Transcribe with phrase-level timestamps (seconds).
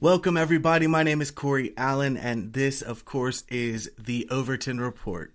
[0.00, 0.88] Welcome, everybody.
[0.88, 5.32] My name is Corey Allen, and this, of course, is the Overton Report.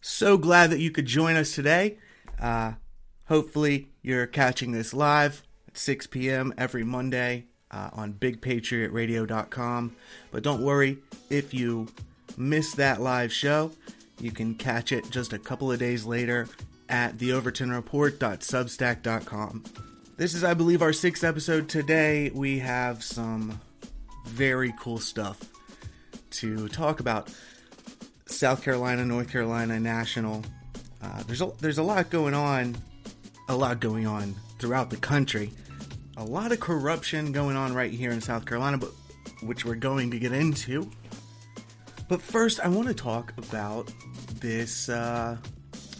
[0.00, 1.98] So glad that you could join us today.
[2.40, 2.72] Uh,
[3.26, 6.52] hopefully, you're catching this live at 6 p.m.
[6.58, 9.94] every Monday uh, on BigPatriotRadio.com.
[10.30, 10.98] But don't worry,
[11.30, 11.88] if you
[12.36, 13.70] miss that live show,
[14.20, 16.48] you can catch it just a couple of days later
[16.88, 19.64] at theovertonreport.substack.com.
[20.16, 22.32] This is, I believe, our sixth episode today.
[22.34, 23.60] We have some
[24.26, 25.44] very cool stuff
[26.30, 27.32] to talk about.
[28.26, 30.44] South Carolina, North Carolina National.
[31.02, 32.76] Uh, there's a there's a lot going on,
[33.48, 35.50] a lot going on throughout the country.
[36.18, 38.90] A lot of corruption going on right here in South Carolina, but
[39.40, 40.90] which we're going to get into.
[42.08, 43.92] But first, I want to talk about
[44.40, 45.36] this, uh,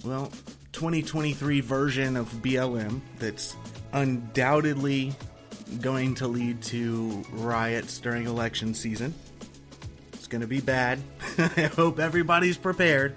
[0.05, 0.33] well,
[0.73, 3.57] 2023 version of BLM that's
[3.93, 5.15] undoubtedly
[5.81, 9.15] going to lead to riots during election season.
[10.15, 10.99] It's going to be bad.
[11.39, 13.17] I hope everybody's prepared.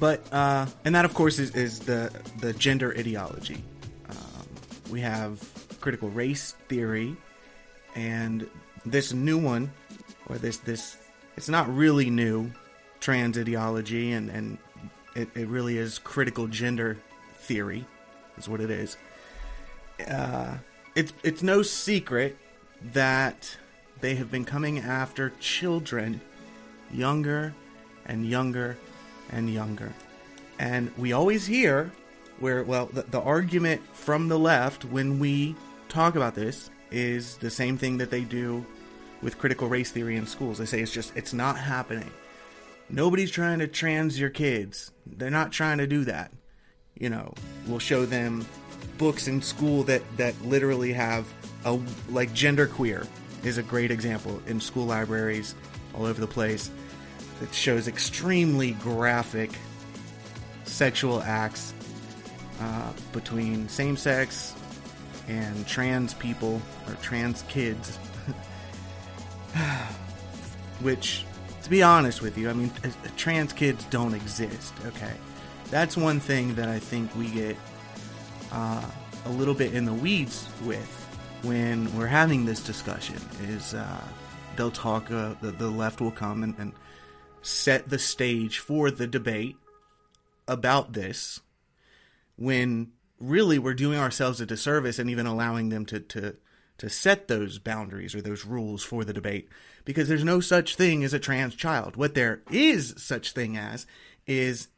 [0.00, 3.62] But uh, and that of course is, is the the gender ideology.
[4.08, 4.46] Um,
[4.90, 5.46] we have
[5.80, 7.16] critical race theory,
[7.94, 8.48] and
[8.84, 9.72] this new one,
[10.26, 10.96] or this this
[11.36, 12.50] it's not really new,
[13.00, 14.58] trans ideology, and and
[15.14, 16.98] it, it really is critical gender
[17.34, 17.86] theory,
[18.36, 18.96] is what it is.
[20.08, 20.58] Uh,
[20.94, 22.36] it's it's no secret
[22.92, 23.56] that
[24.00, 26.20] they have been coming after children
[26.92, 27.54] younger
[28.06, 28.76] and younger
[29.30, 29.92] and younger.
[30.58, 31.90] And we always hear
[32.38, 35.54] where, well, the, the, argument from the left when we
[35.90, 38.64] talk about this is the same thing that they do
[39.22, 40.58] with critical race theory in schools.
[40.58, 42.10] They say it's just, it's not happening.
[42.88, 44.90] Nobody's trying to trans your kids.
[45.06, 46.32] They're not trying to do that.
[46.98, 47.34] You know,
[47.66, 48.46] we'll show them
[48.98, 51.26] books in school that, that literally have
[51.64, 53.06] a, like genderqueer
[53.44, 55.54] is a great example in school libraries
[55.94, 56.70] all over the place
[57.40, 59.50] that shows extremely graphic
[60.64, 61.72] sexual acts
[62.60, 64.54] uh, between same sex
[65.30, 67.96] and trans people or trans kids.
[70.80, 71.24] Which,
[71.62, 72.72] to be honest with you, I mean,
[73.16, 75.12] trans kids don't exist, okay?
[75.70, 77.56] That's one thing that I think we get
[78.50, 78.84] uh,
[79.24, 80.96] a little bit in the weeds with
[81.42, 84.04] when we're having this discussion is uh,
[84.56, 86.72] they'll talk uh, the, the left will come and, and
[87.42, 89.56] set the stage for the debate
[90.48, 91.40] about this
[92.36, 96.36] when really we're doing ourselves a disservice and even allowing them to, to
[96.80, 99.50] to set those boundaries or those rules for the debate
[99.84, 101.94] because there's no such thing as a trans child.
[101.94, 103.84] What there is such thing as
[104.26, 104.68] is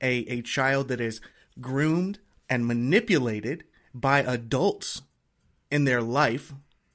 [0.00, 1.20] a, a child that is
[1.60, 2.18] groomed
[2.50, 3.62] and manipulated
[3.94, 5.02] by adults
[5.70, 6.52] in their life,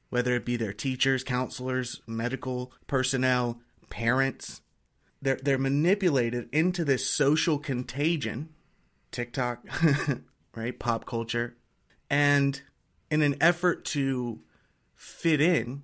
[0.10, 4.62] whether it be their teachers, counselors, medical personnel, parents.
[5.22, 8.50] They're, they're manipulated into this social contagion,
[9.12, 9.66] TikTok,
[10.58, 10.78] right?
[10.78, 11.56] Pop culture.
[12.10, 12.62] And
[13.12, 14.42] in an effort to
[14.96, 15.84] fit in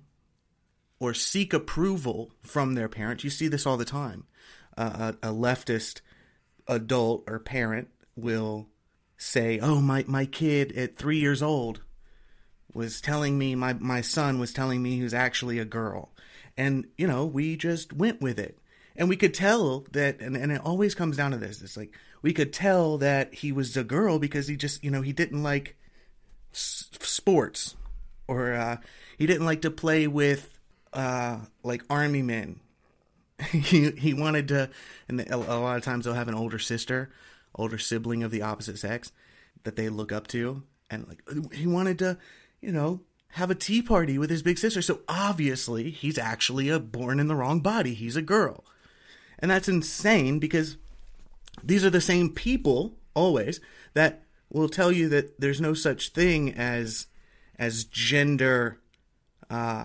[0.98, 4.24] or seek approval from their parents, you see this all the time.
[4.76, 6.00] Uh, a, a leftist
[6.66, 8.68] adult or parent will
[9.16, 11.80] say, "Oh, my my kid at 3 years old
[12.74, 16.12] was telling me my my son was telling me he was actually a girl
[16.56, 18.58] and you know we just went with it
[18.96, 21.96] and we could tell that and, and it always comes down to this it's like
[22.22, 25.42] we could tell that he was a girl because he just you know he didn't
[25.42, 25.76] like
[26.52, 27.76] s- sports
[28.26, 28.76] or uh,
[29.18, 30.58] he didn't like to play with
[30.92, 32.60] uh, like army men
[33.50, 34.70] he he wanted to
[35.08, 37.10] and a lot of times they'll have an older sister
[37.54, 39.12] older sibling of the opposite sex
[39.64, 41.22] that they look up to and like
[41.52, 42.16] he wanted to
[42.64, 43.00] you know,
[43.32, 44.80] have a tea party with his big sister.
[44.80, 47.94] So obviously, he's actually a born in the wrong body.
[47.94, 48.64] He's a girl.
[49.44, 50.78] And that's insane because
[51.62, 53.60] these are the same people always
[53.92, 57.08] that will tell you that there's no such thing as
[57.58, 58.80] as gender
[59.50, 59.84] uh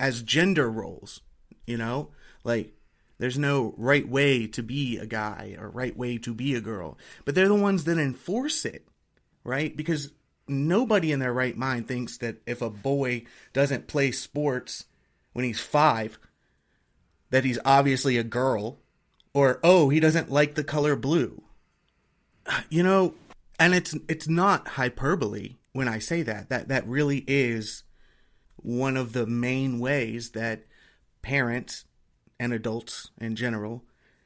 [0.00, 1.20] as gender roles,
[1.64, 2.10] you know?
[2.42, 2.72] Like
[3.18, 6.98] there's no right way to be a guy or right way to be a girl.
[7.24, 8.88] But they're the ones that enforce it,
[9.44, 9.76] right?
[9.76, 10.10] Because
[10.48, 14.86] nobody in their right mind thinks that if a boy doesn't play sports
[15.34, 16.18] when he's five,
[17.30, 18.80] that he's obviously a girl,
[19.38, 21.42] or oh, he doesn't like the color blue.
[22.68, 23.14] You know,
[23.58, 26.48] and it's it's not hyperbole when I say that.
[26.48, 27.84] That that really is
[28.56, 30.64] one of the main ways that
[31.22, 31.84] parents
[32.40, 33.84] and adults in general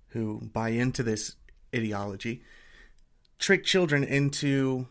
[0.09, 1.37] who buy into this
[1.75, 2.43] ideology
[3.39, 4.87] trick children into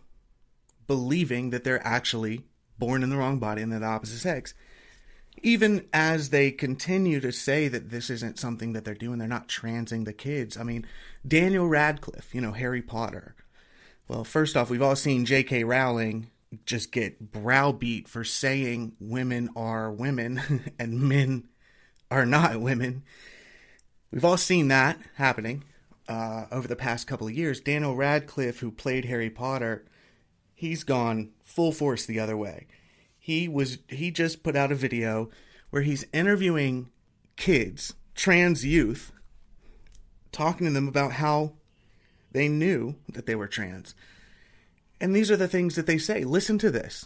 [0.86, 2.44] believing that they're actually
[2.78, 4.54] born in the wrong body and they're the opposite sex.
[5.44, 9.48] Even as they continue to say that this isn't something that they're doing, they're not
[9.48, 10.58] transing the kids.
[10.58, 10.86] I mean,
[11.28, 13.36] Daniel Radcliffe, you know, Harry Potter.
[14.08, 15.64] Well, first off, we've all seen J.K.
[15.64, 16.30] Rowling
[16.66, 21.48] just get browbeat for saying women are women and men
[22.10, 23.04] are not women.
[24.12, 25.64] We've all seen that happening
[26.10, 27.62] uh, over the past couple of years.
[27.62, 29.86] Daniel Radcliffe, who played Harry Potter,
[30.54, 32.68] he's gone full force the other way.
[33.24, 35.30] He was he just put out a video
[35.70, 36.90] where he's interviewing
[37.36, 39.12] kids, trans youth,
[40.32, 41.54] talking to them about how
[42.32, 43.94] they knew that they were trans.
[45.00, 46.24] And these are the things that they say.
[46.24, 47.06] Listen to this.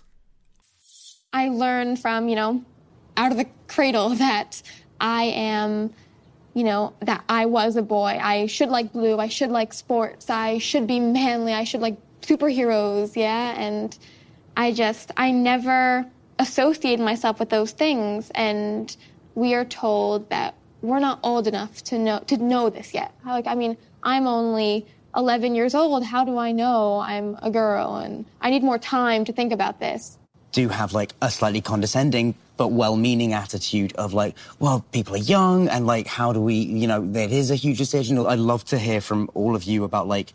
[1.33, 2.63] I learned from, you know,
[3.17, 4.61] out of the cradle that
[5.01, 5.93] I am,
[6.53, 8.17] you know, that I was a boy.
[8.21, 9.17] I should like blue.
[9.19, 10.29] I should like sports.
[10.29, 11.53] I should be manly.
[11.53, 13.17] I should like superheroes.
[13.17, 13.59] Yeah.
[13.59, 13.97] And
[14.57, 16.05] I just, I never
[16.39, 18.31] associated myself with those things.
[18.35, 18.95] And
[19.35, 23.13] we are told that we're not old enough to know, to know this yet.
[23.25, 24.85] Like, I mean, I'm only
[25.15, 26.03] 11 years old.
[26.03, 27.95] How do I know I'm a girl?
[27.95, 30.17] And I need more time to think about this.
[30.51, 35.67] Do have like a slightly condescending but well-meaning attitude of like, well, people are young
[35.67, 38.17] and like, how do we, you know, it is a huge decision.
[38.25, 40.31] I'd love to hear from all of you about like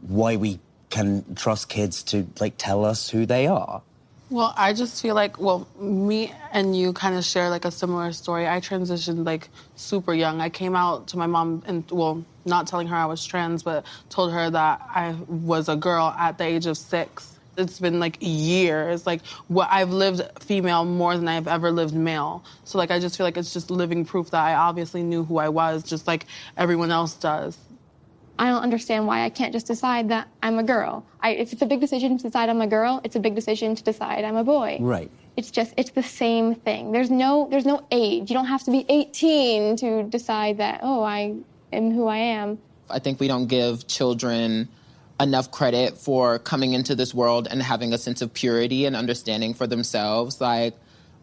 [0.00, 0.58] why we
[0.90, 3.82] can trust kids to like tell us who they are.
[4.28, 8.12] Well, I just feel like, well, me and you kind of share like a similar
[8.12, 8.46] story.
[8.46, 10.40] I transitioned like super young.
[10.40, 13.84] I came out to my mom and, well, not telling her I was trans, but
[14.08, 17.36] told her that I was a girl at the age of six.
[17.56, 19.04] It's been like years.
[19.04, 22.44] Like what I've lived female more than I've ever lived male.
[22.62, 25.38] So like I just feel like it's just living proof that I obviously knew who
[25.38, 26.26] I was, just like
[26.56, 27.58] everyone else does.
[28.40, 31.04] I don't understand why I can't just decide that I'm a girl.
[31.20, 33.74] I, if it's a big decision to decide I'm a girl, it's a big decision
[33.74, 34.78] to decide I'm a boy.
[34.80, 35.10] Right.
[35.36, 36.90] It's just it's the same thing.
[36.90, 38.30] There's no there's no age.
[38.30, 41.34] You don't have to be 18 to decide that oh I
[41.70, 42.58] am who I am.
[42.88, 44.70] I think we don't give children
[45.20, 49.52] enough credit for coming into this world and having a sense of purity and understanding
[49.52, 50.40] for themselves.
[50.40, 50.74] Like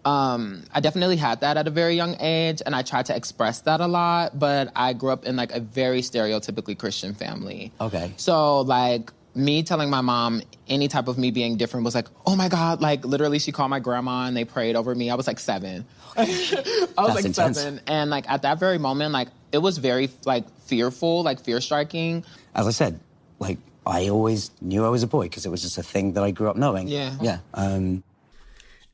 [0.07, 3.61] um, I definitely had that at a very young age, and I tried to express
[3.61, 4.39] that a lot.
[4.39, 7.71] But I grew up in like a very stereotypically Christian family.
[7.81, 8.13] Okay.
[8.17, 12.35] So like me telling my mom any type of me being different was like, oh
[12.35, 15.09] my god, like literally she called my grandma and they prayed over me.
[15.09, 15.85] I was like seven.
[16.17, 17.57] I was That's like intense.
[17.59, 21.59] seven, and like at that very moment, like it was very like fearful, like fear
[21.61, 22.23] striking.
[22.55, 22.99] As I said,
[23.39, 26.23] like I always knew I was a boy because it was just a thing that
[26.23, 26.87] I grew up knowing.
[26.87, 27.15] Yeah.
[27.21, 27.39] Yeah.
[27.53, 28.03] Um,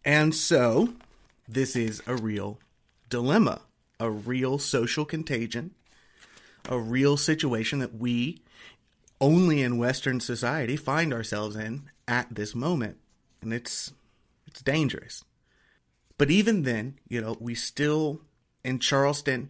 [0.05, 0.89] And so,
[1.53, 2.59] this is a real
[3.09, 3.61] dilemma,
[3.99, 5.71] a real social contagion,
[6.67, 8.41] a real situation that we,
[9.21, 12.97] only in Western society, find ourselves in at this moment.
[13.41, 13.93] And it's
[14.47, 15.23] it's dangerous.
[16.17, 18.21] But even then, you know, we still
[18.63, 19.49] in Charleston,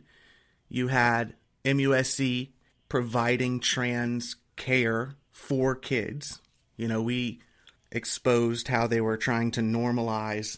[0.70, 2.50] you had MUSC
[2.90, 6.42] providing trans care for kids.
[6.78, 7.42] You know, we
[7.92, 10.58] exposed how they were trying to normalize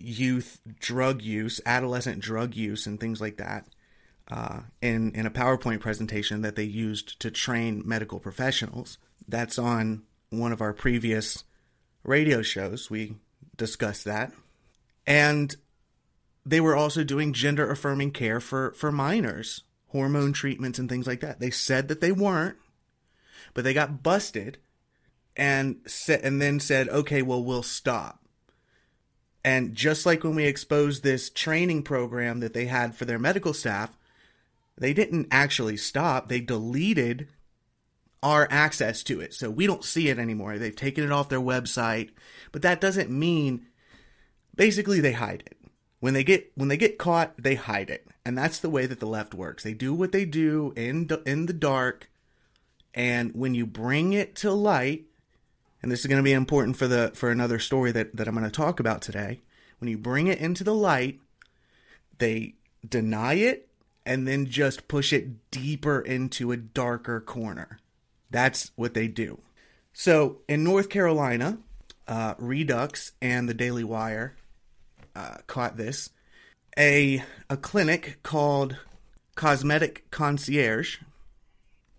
[0.00, 3.66] youth drug use, adolescent drug use, and things like that
[4.30, 8.98] uh, in in a PowerPoint presentation that they used to train medical professionals.
[9.26, 11.44] That's on one of our previous
[12.04, 12.90] radio shows.
[12.90, 13.16] We
[13.56, 14.32] discussed that,
[15.06, 15.56] and
[16.44, 21.20] they were also doing gender affirming care for for minors, hormone treatments and things like
[21.20, 21.40] that.
[21.40, 22.56] They said that they weren't,
[23.54, 24.58] but they got busted
[25.36, 28.22] and said and then said, "Okay, well, we'll stop."
[29.48, 33.54] And just like when we exposed this training program that they had for their medical
[33.54, 33.96] staff,
[34.76, 36.28] they didn't actually stop.
[36.28, 37.28] They deleted
[38.22, 39.32] our access to it.
[39.32, 40.58] So we don't see it anymore.
[40.58, 42.10] They've taken it off their website,
[42.52, 43.64] but that doesn't mean
[44.54, 45.56] basically they hide it.
[46.00, 48.06] When they get when they get caught, they hide it.
[48.26, 49.64] And that's the way that the left works.
[49.64, 52.10] They do what they do in in the dark,
[52.92, 55.06] and when you bring it to light,
[55.82, 58.34] and this is going to be important for the for another story that that I'm
[58.34, 59.40] going to talk about today.
[59.78, 61.20] When you bring it into the light,
[62.18, 62.54] they
[62.86, 63.68] deny it
[64.04, 67.78] and then just push it deeper into a darker corner.
[68.30, 69.40] That's what they do.
[69.92, 71.58] So in North Carolina,
[72.06, 74.36] uh, Reduxx and the Daily Wire
[75.14, 76.10] uh, caught this.
[76.78, 78.76] A a clinic called
[79.34, 80.98] Cosmetic Concierge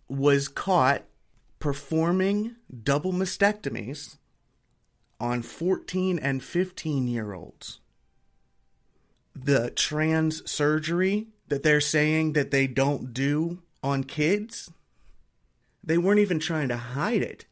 [0.08, 1.04] was caught
[1.60, 4.18] performing double mastectomies
[5.20, 7.80] on 14 and 15 year olds.
[9.36, 14.72] The trans surgery that they're saying that they don't do on kids,
[15.84, 17.46] they weren't even trying to hide it.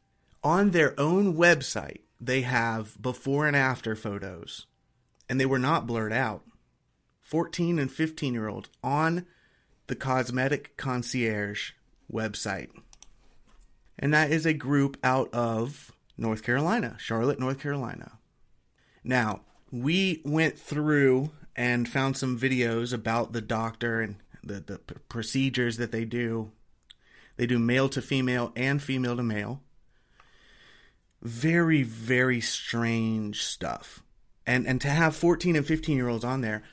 [0.44, 4.66] On their own website, they have before and after photos,
[5.30, 6.44] and they were not blurred out.
[7.22, 9.26] 14 and 15 year olds on
[9.88, 11.72] the Cosmetic Concierge
[12.12, 12.70] website.
[14.00, 18.14] And that is a group out of North Carolina, Charlotte, North Carolina.
[19.04, 24.78] Now, we went through and found some videos about the doctor and the, the
[25.10, 26.52] procedures that they do.
[27.38, 29.62] They do male to female and female to male.
[31.22, 34.04] Very, very strange stuff.
[34.46, 36.64] And and to have 14 and 15 year olds on there,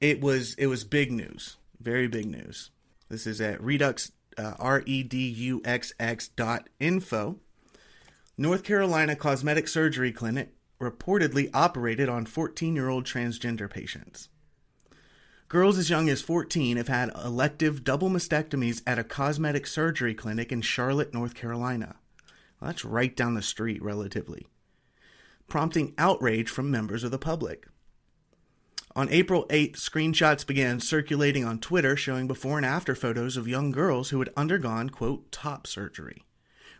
[0.00, 1.56] it was it was big news.
[1.80, 2.70] Very big news.
[3.08, 7.38] This is at Reduxx uh, R E D U X X dot info.
[8.38, 14.28] North Carolina Cosmetic Surgery Clinic reportedly operated on 14 year old transgender patients.
[15.48, 20.50] Girls as young as 14 have had elective double mastectomies at a cosmetic surgery clinic
[20.50, 21.96] in Charlotte, North Carolina.
[22.58, 24.46] Well, that's right down the street, relatively,
[25.48, 27.66] prompting outrage from members of the public.
[28.94, 33.70] On April 8th, screenshots began circulating on Twitter showing before and after photos of young
[33.70, 36.24] girls who had undergone, quote, top surgery,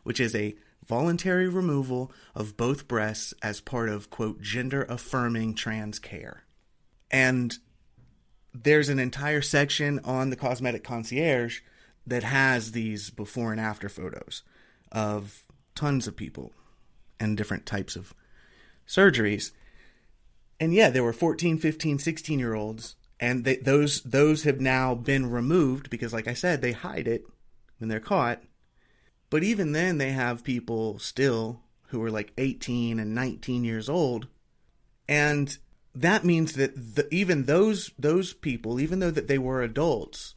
[0.03, 0.55] which is a
[0.85, 6.45] voluntary removal of both breasts as part of, quote, gender affirming trans care.
[7.11, 7.57] And
[8.53, 11.61] there's an entire section on the cosmetic concierge
[12.07, 14.43] that has these before and after photos
[14.91, 16.53] of tons of people
[17.19, 18.13] and different types of
[18.87, 19.53] surgeries.
[20.63, 24.95] And yeah, there were 14, 15, 16 year olds and they, those those have now
[24.95, 27.25] been removed because like I said, they hide it
[27.79, 28.45] when they're caught.
[29.29, 34.29] But even then they have people still who are like 18 and 19 years old
[35.09, 35.59] and
[35.97, 40.37] that means that the, even those those people, even though that they were adults,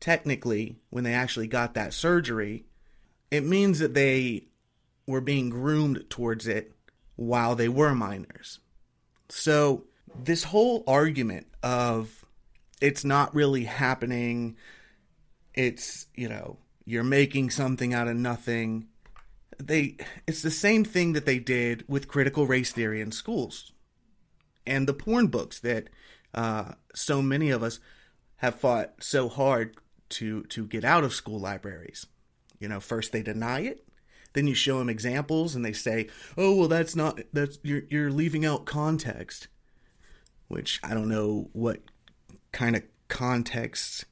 [0.00, 2.64] technically, when they actually got that surgery,
[3.30, 4.48] it means that they
[5.06, 6.72] were being groomed towards it
[7.14, 8.58] while they were minors.
[9.28, 12.24] So this whole argument of
[12.80, 14.56] it's not really happening,
[15.54, 18.88] it's you know you're making something out of nothing.
[19.58, 23.72] They it's the same thing that they did with critical race theory in schools
[24.68, 25.88] and the porn books that
[26.34, 27.80] uh, so many of us
[28.36, 29.76] have fought so hard
[30.10, 32.06] to to get out of school libraries.
[32.60, 33.87] You know, first they deny it,
[34.38, 38.12] then you show them examples, and they say, "Oh, well, that's not that's you're you're
[38.12, 39.48] leaving out context,"
[40.46, 41.80] which I don't know what
[42.52, 44.04] kind of context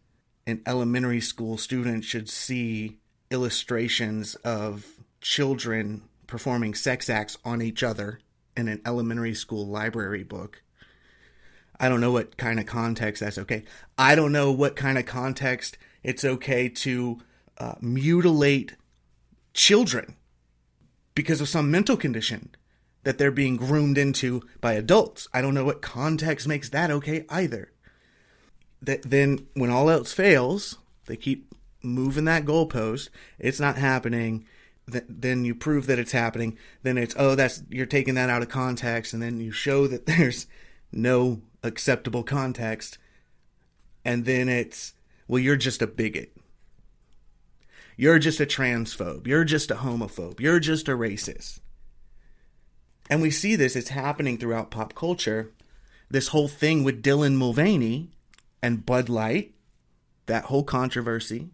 [0.45, 2.99] an elementary school student should see
[3.30, 4.87] illustrations of
[5.21, 8.18] children performing sex acts on each other
[8.56, 10.61] in an elementary school library book.
[11.78, 13.62] I don't know what kind of context that's okay.
[13.97, 17.21] I don't know what kind of context it's okay to
[17.59, 18.75] uh, mutilate
[19.56, 20.16] children
[21.14, 22.50] because of some mental condition
[23.04, 25.28] that they're being groomed into by adults.
[25.32, 27.72] I don't know what context makes that okay either.
[28.82, 33.08] That then, when all else fails, they keep moving that goalpost.
[33.38, 34.46] It's not happening
[34.90, 36.56] th- then you prove that it's happening.
[36.82, 40.06] Then it's oh that's you're taking that out of context, and then you show that
[40.06, 40.46] there's
[40.92, 42.98] no acceptable context,
[44.04, 44.94] and then it's
[45.28, 46.32] well you're just a bigot.
[47.96, 49.26] You're just a transphobe.
[49.26, 50.40] You're just a homophobe.
[50.40, 51.60] You're just a racist.
[53.08, 55.52] And we see this, it's happening throughout pop culture.
[56.10, 58.10] This whole thing with Dylan Mulvaney
[58.62, 59.54] and Bud Light,
[60.26, 61.50] that whole controversy.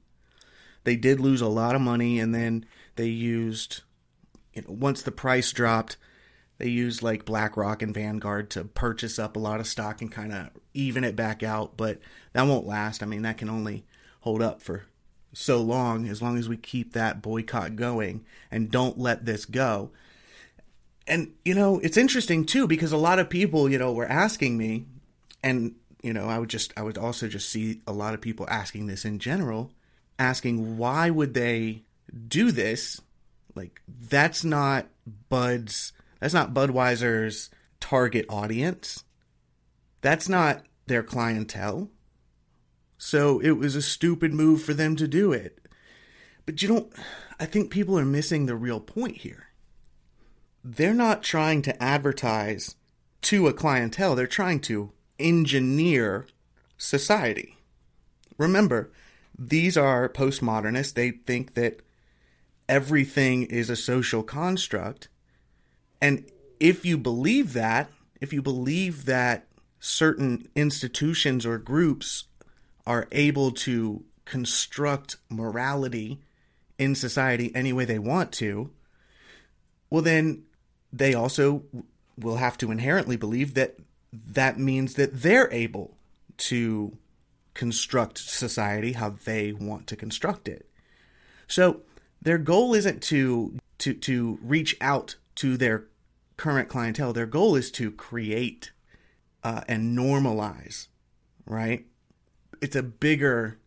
[0.84, 3.82] They did lose a lot of money, and then they used,
[4.52, 5.96] you know, once the price dropped,
[6.58, 10.32] they used like BlackRock and Vanguard to purchase up a lot of stock and kind
[10.32, 11.76] of even it back out.
[11.76, 11.98] But
[12.32, 13.02] that won't last.
[13.02, 13.84] I mean, that can only
[14.20, 14.84] hold up for
[15.32, 19.90] so long as long as we keep that boycott going and don't let this go.
[21.06, 24.56] And, you know, it's interesting too because a lot of people, you know, were asking
[24.56, 24.86] me,
[25.42, 28.46] and, you know, I would just, I would also just see a lot of people
[28.48, 29.72] asking this in general,
[30.18, 31.82] asking why would they
[32.28, 33.00] do this,
[33.54, 34.86] like that's not
[35.28, 39.02] Bud's that's not Budweiser's target audience.
[40.02, 41.88] That's not their clientele.
[43.04, 45.58] So it was a stupid move for them to do it.
[46.46, 46.92] But you don't
[47.40, 49.48] I think people are missing the real point here.
[50.62, 52.76] They're not trying to advertise
[53.22, 56.28] to a clientele, they're trying to engineer
[56.78, 57.58] society.
[58.38, 58.92] Remember,
[59.36, 60.94] these are postmodernists.
[60.94, 61.80] They think that
[62.68, 65.08] everything is a social construct.
[66.00, 66.30] And
[66.60, 67.90] if you believe that,
[68.20, 69.48] if you believe that
[69.80, 72.26] certain institutions or groups
[72.86, 76.20] are able to construct morality
[76.78, 78.70] in society any way they want to,
[79.90, 80.44] well, then
[80.92, 81.64] they also
[82.18, 83.76] will have to inherently believe that
[84.12, 85.96] that means that they're able
[86.36, 86.96] to
[87.54, 90.68] construct society how they want to construct it.
[91.46, 91.82] So
[92.20, 95.84] their goal isn't to to to reach out to their
[96.36, 97.12] current clientele.
[97.12, 98.70] Their goal is to create
[99.44, 100.88] uh, and normalize,
[101.46, 101.86] right?
[102.62, 103.58] It's a bigger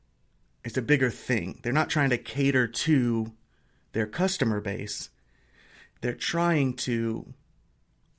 [0.63, 1.59] it's a bigger thing.
[1.61, 3.31] They're not trying to cater to
[3.91, 5.09] their customer base.
[6.01, 7.33] They're trying to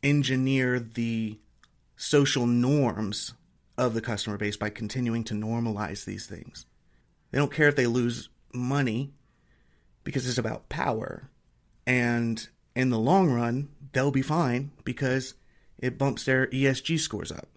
[0.02, 1.40] engineer the
[1.96, 3.34] social norms
[3.76, 6.66] of the customer base by continuing to normalize these things.
[7.32, 9.12] They don't care if they lose money
[10.04, 11.28] because it's about power.
[11.84, 15.34] And in the long run, they'll be fine because
[15.78, 17.48] it bumps their ESG scores up.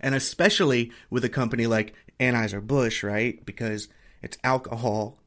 [0.00, 3.44] And especially with a company like Anheuser-Busch, right?
[3.44, 3.88] Because
[4.22, 5.18] it's alcohol,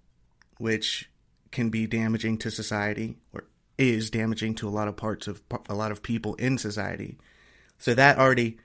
[0.58, 1.10] which
[1.52, 3.46] can be damaging to society or
[3.78, 7.18] is damaging to a lot of parts of a lot of people in society.
[7.78, 8.58] So that already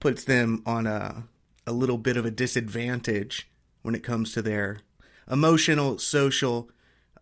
[0.00, 1.24] puts them on a
[1.66, 3.50] a little bit of a disadvantage
[3.82, 4.78] when it comes to their
[5.30, 6.70] emotional, social,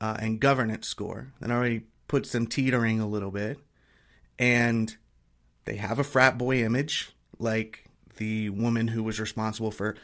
[0.00, 1.33] uh, and governance score.
[1.40, 3.59] That already puts them teetering a little bit,
[4.38, 4.94] and
[5.64, 7.84] they have a frat boy image, like
[8.16, 9.97] the woman who was responsible for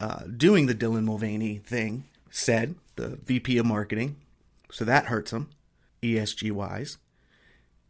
[0.00, 4.16] uh, doing the Dylan Mulvaney thing said, the VP of marketing.
[4.70, 5.48] So that hurts them,
[6.02, 6.98] ESG wise,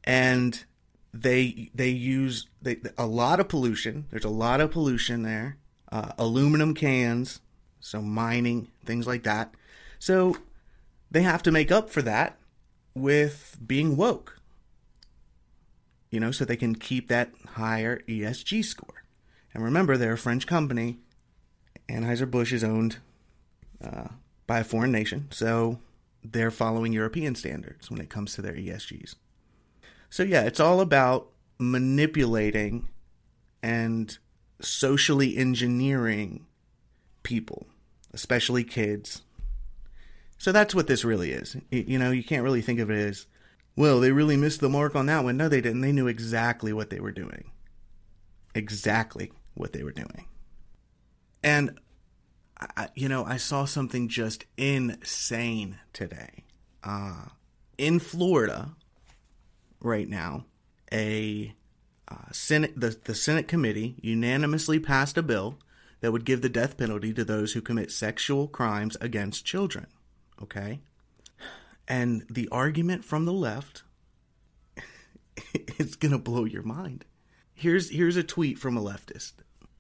[0.05, 0.65] and
[1.13, 4.07] they they use they, a lot of pollution.
[4.11, 5.57] There's a lot of pollution there.
[5.91, 7.41] Uh, aluminum cans,
[7.81, 9.55] so mining things like that.
[9.99, 10.37] So
[11.11, 12.39] they have to make up for that
[12.95, 14.39] with being woke.
[16.11, 18.98] You know, so they can keep that higher ESG score.
[19.59, 20.99] And remember, they're a French company.
[21.89, 22.99] Anheuser-Busch is owned
[23.85, 24.07] uh,
[24.47, 25.81] by a foreign nation, so
[26.23, 29.17] they're following European standards when it comes to their ESGs.
[30.11, 32.87] So, yeah, it's all about manipulating
[33.61, 34.17] and
[34.61, 36.47] socially engineering
[37.25, 37.67] people,
[38.15, 39.23] especially kids.
[40.39, 41.57] So that's what this really is.
[41.73, 43.27] You know, you can't really think of it as,
[43.75, 45.37] well, they really missed the mark on that one.
[45.37, 45.81] No, they didn't.
[45.81, 47.51] They knew exactly what they were doing.
[48.55, 50.27] Exactly what they were doing.
[51.43, 51.79] And,
[52.59, 56.45] I, you know, I saw something just insane today.
[56.83, 57.27] Uh,
[57.77, 58.71] in Florida,
[59.81, 60.47] right now,
[60.93, 61.55] a
[62.09, 65.59] uh, Senate the, the Senate committee unanimously passed a bill
[66.01, 69.87] that would give the death penalty to those who commit sexual crimes against children.
[70.43, 70.81] Okay?
[71.87, 73.83] And the argument from the left
[75.79, 77.05] it's going to blow your mind.
[77.59, 79.33] Here's here's a tweet from a leftist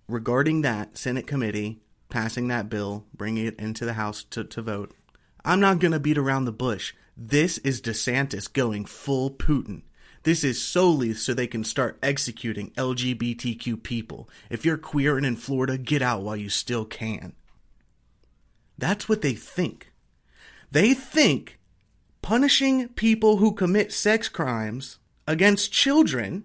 [0.08, 4.96] regarding that Senate committee passing that bill, bringing it into the House to, to vote.
[5.44, 6.92] I'm not going to beat around the bush.
[7.16, 9.82] This is DeSantis going full Putin.
[10.24, 14.28] This is solely so they can start executing LGBTQ people.
[14.50, 17.34] If you're queer and in Florida, get out while you still can.
[18.76, 19.92] That's what they think.
[20.72, 21.60] They think
[22.22, 26.42] punishing people who commit sex crimes against children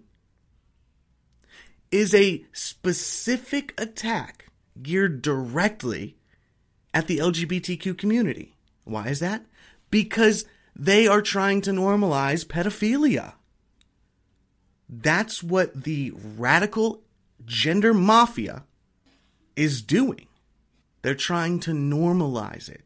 [1.93, 4.47] is a specific attack
[4.81, 6.17] geared directly
[6.91, 8.55] at the LGBTQ community.
[8.83, 9.45] Why is that?
[9.91, 13.33] Because they are trying to normalize pedophilia.
[14.89, 17.03] That's what the radical
[17.45, 18.63] gender mafia
[19.55, 20.25] is doing.
[21.03, 22.81] They're trying to normalize it.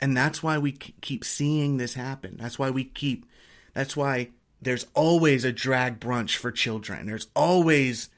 [0.00, 2.36] And that's why we keep seeing this happen.
[2.38, 3.26] That's why we keep,
[3.74, 4.28] that's why
[4.62, 7.06] there's always a drag brunch for children.
[7.06, 8.08] There's always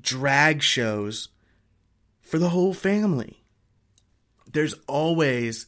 [0.00, 1.28] drag shows
[2.20, 3.42] for the whole family.
[4.50, 5.66] There's always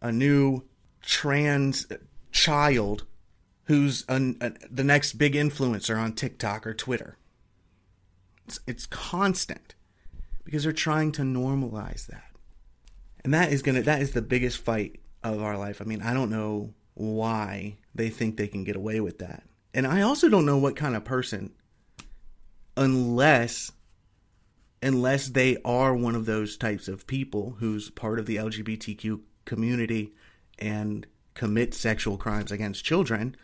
[0.00, 0.64] a new
[1.02, 1.86] trans
[2.30, 3.04] child
[3.64, 7.16] who's a, a, the next big influencer on TikTok or Twitter.
[8.46, 9.74] It's, it's constant
[10.44, 12.30] because they're trying to normalize that.
[13.24, 15.80] And that is going to that is the biggest fight of our life.
[15.80, 19.44] I mean, I don't know why they think they can get away with that.
[19.72, 21.52] And I also don't know what kind of person
[22.76, 23.72] unless
[24.82, 30.12] unless they are one of those types of people who's part of the LGBTQ community
[30.58, 33.36] and commit sexual crimes against children,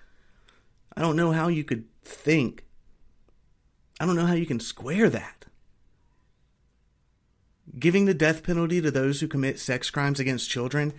[0.96, 2.64] I don't know how you could think.
[4.00, 5.46] I don't know how you can square that.
[7.78, 10.92] Giving the death penalty to those who commit sex crimes against children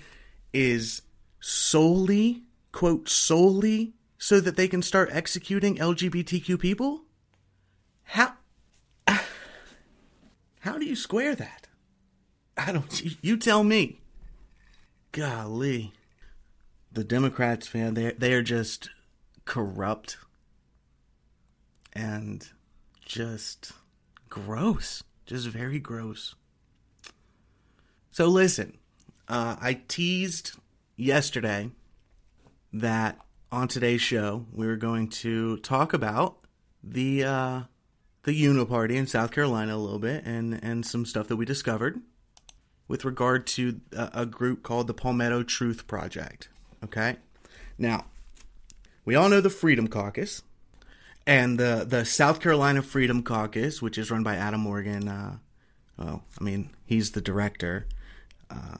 [0.54, 1.02] is
[1.42, 7.04] solely, quote, solely so that they can start executing LGBTQ people?
[8.10, 8.34] How
[9.08, 11.68] how do you square that?
[12.58, 13.24] I don't.
[13.24, 14.02] You, tell me.
[15.12, 15.94] Golly,
[16.92, 18.90] the Democrats, man, they they are just
[19.46, 20.18] corrupt
[21.94, 22.48] and
[23.06, 23.74] just
[24.28, 26.36] gross, just very gross.
[28.12, 28.78] So listen,
[29.28, 30.54] uh, I teased
[30.96, 31.70] yesterday
[32.74, 33.20] that
[33.52, 36.38] on today's show we were going to talk about
[36.84, 37.62] the uh,
[38.30, 42.00] the Uniparty in South Carolina a little bit and and some stuff that we discovered
[42.88, 46.48] with regard to a, a group called the Palmetto Truth Project.
[46.84, 47.16] Okay,
[47.80, 48.06] now
[49.04, 50.44] we all know the Freedom Caucus
[51.26, 55.08] and the the South Carolina Freedom Caucus, which is run by Adam Morgan.
[55.08, 55.38] Uh,
[55.98, 57.88] well, I mean he's the director,
[58.52, 58.78] uh,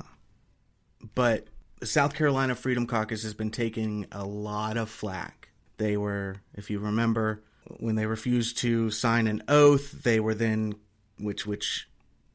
[1.16, 1.48] but
[1.80, 5.50] the South Carolina Freedom Caucus has been taking a lot of flack.
[5.78, 7.42] They were, if you remember,
[7.78, 10.76] when they refused to sign an oath, they were then,
[11.18, 11.88] which which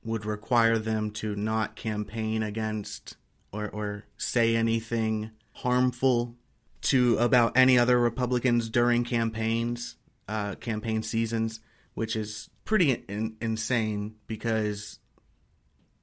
[0.04, 3.16] would require them to not campaign against
[3.52, 6.36] or or say anything harmful
[6.82, 9.96] to about any other Republicans during campaigns,
[10.28, 11.60] uh, campaign seasons,
[11.94, 14.98] which is pretty in, insane because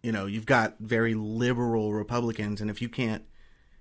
[0.02, 3.24] you know you've got very liberal Republicans, and if you can't,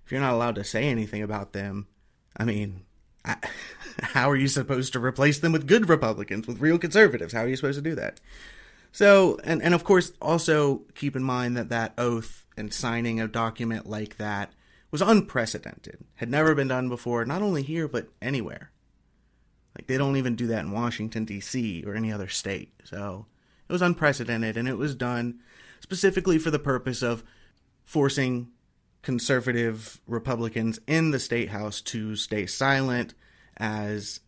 [0.05, 1.87] if you're not allowed to say anything about them,
[2.37, 2.85] I mean,
[4.02, 7.33] how are you supposed to replace them with good Republicans, with real conservatives?
[7.33, 8.20] How are you supposed to do that?
[8.92, 13.28] So, and and of course, also keep in mind that that oath and signing a
[13.28, 14.52] document like that
[14.90, 16.04] was unprecedented.
[16.16, 18.72] Had never been done before, not only here but anywhere.
[19.76, 21.85] Like they don't even do that in Washington D.C.
[21.87, 22.72] or any other state.
[22.85, 23.26] So
[23.68, 25.38] it was unprecedented, and it was done
[25.80, 27.22] specifically for the purpose of
[27.85, 28.48] forcing
[29.03, 33.15] conservative Republicans in the state house to stay silent
[33.57, 34.21] as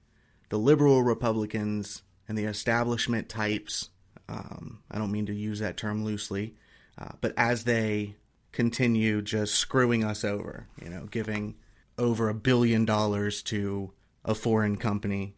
[0.49, 3.91] the liberal Republicans and the establishment types.
[4.29, 6.55] Um, I don't mean to use that term loosely,
[6.99, 8.17] uh, but as they
[8.53, 11.57] continue just screwing us over, you know, giving
[11.99, 13.93] over a billion dollars to
[14.25, 15.35] a foreign company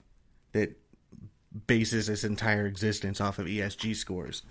[0.53, 0.77] that
[1.67, 4.43] bases its entire existence off of ESG scores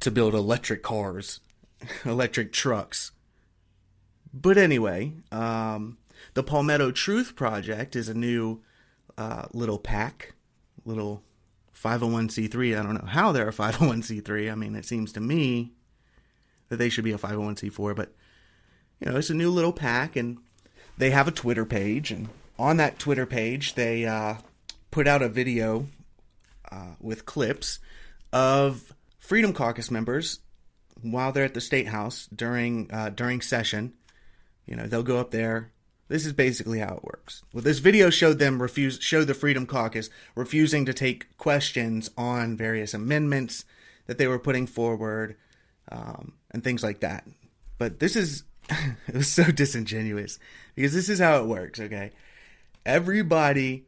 [0.00, 1.40] to build electric cars,
[2.04, 3.12] electric trucks.
[4.32, 5.98] But anyway, um,
[6.34, 8.62] the Palmetto Truth Project is a new
[9.18, 10.34] uh, little PAC,
[10.84, 11.22] little
[11.76, 12.78] 501c3.
[12.78, 14.50] I don't know how they're a 501c3.
[14.50, 15.72] I mean, it seems to me
[16.68, 18.12] that they should be a 501c4, but
[19.00, 20.38] you know, it's a new little PAC, and
[20.96, 24.36] they have a Twitter page, and on that Twitter page, they uh,
[24.90, 25.88] put out a video
[26.70, 27.80] uh, with clips
[28.32, 30.40] of Freedom Caucus members
[31.00, 33.92] while they're at the state house during uh, during session.
[34.66, 35.72] You know, they'll go up there.
[36.08, 37.42] This is basically how it works.
[37.52, 42.56] Well, this video showed them refuse showed the Freedom Caucus refusing to take questions on
[42.56, 43.64] various amendments
[44.06, 45.36] that they were putting forward
[45.90, 47.26] um, and things like that.
[47.78, 48.44] But this is
[49.08, 50.38] it was so disingenuous
[50.74, 51.80] because this is how it works.
[51.80, 52.12] Okay,
[52.84, 53.86] everybody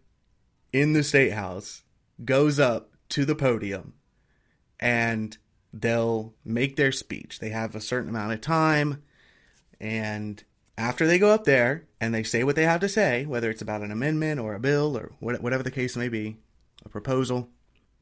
[0.72, 1.82] in the state house
[2.24, 3.94] goes up to the podium
[4.80, 5.36] and
[5.72, 7.38] they'll make their speech.
[7.38, 9.02] They have a certain amount of time
[9.80, 10.42] and
[10.76, 13.62] after they go up there and they say what they have to say, whether it's
[13.62, 16.38] about an amendment or a bill or whatever the case may be,
[16.84, 17.48] a proposal,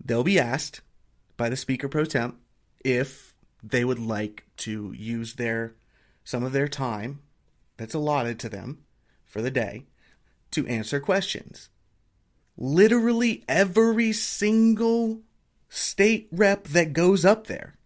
[0.02, 0.80] they'll be asked
[1.36, 2.38] by the speaker pro temp
[2.84, 5.74] if they would like to use their
[6.24, 7.20] some of their time
[7.76, 8.78] that's allotted to them
[9.24, 9.84] for the day
[10.50, 11.68] to answer questions.
[12.56, 15.20] Literally every single
[15.68, 17.76] state rep that goes up there,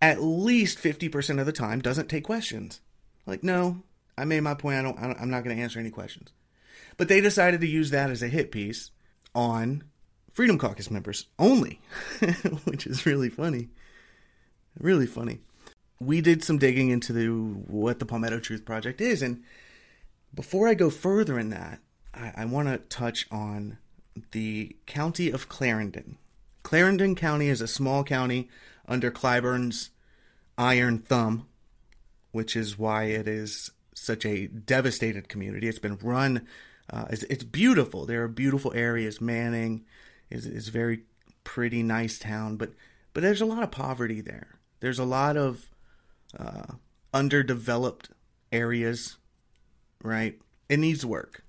[0.00, 2.80] at least 50% of the time, doesn't take questions.
[3.26, 3.82] Like, no,
[4.16, 4.78] I made my point.
[4.78, 6.30] I don't, I am not going to answer any questions.
[6.96, 8.90] But they decided to use that as a hit piece
[9.34, 9.84] on
[10.32, 11.80] Freedom Caucus members only,
[12.64, 13.68] which is really funny.
[14.78, 15.40] Really funny.
[15.98, 19.42] We did some digging into the, what the Palmetto Truth Project is, and
[20.34, 21.80] before I go further in that,
[22.14, 23.78] I, I want to touch on
[24.32, 26.16] the county of Clarendon.
[26.62, 28.48] Clarendon County is a small county
[28.86, 29.90] under Clyburn's
[30.56, 31.46] iron thumb,
[32.32, 35.68] which is why it is such a devastated community.
[35.68, 36.46] It's been run,
[36.92, 38.06] uh, it's, it's, beautiful.
[38.06, 39.20] There are beautiful areas.
[39.20, 39.84] Manning
[40.28, 41.02] is is very
[41.44, 42.72] pretty, nice town, but
[43.12, 44.58] but there's a lot of poverty there.
[44.80, 45.70] There's a lot of
[46.38, 46.74] uh,
[47.12, 48.10] underdeveloped
[48.50, 49.18] areas,
[50.02, 50.38] right?
[50.68, 51.44] It needs work.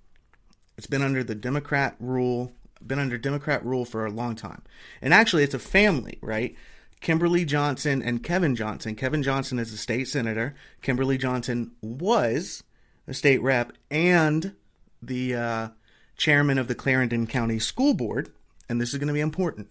[0.78, 2.54] It's been under the Democrat rule,
[2.86, 4.64] been under Democrat rule for a long time.
[5.02, 6.56] And actually, it's a family, right?
[7.02, 8.96] Kimberly Johnson and Kevin Johnson.
[8.96, 10.56] Kevin Johnson is a state senator.
[10.82, 12.64] Kimberly Johnson was
[13.08, 14.54] a state rep and
[15.02, 15.68] the uh,
[16.16, 18.32] chairman of the Clarendon County School Board.
[18.70, 19.70] And this is going to be important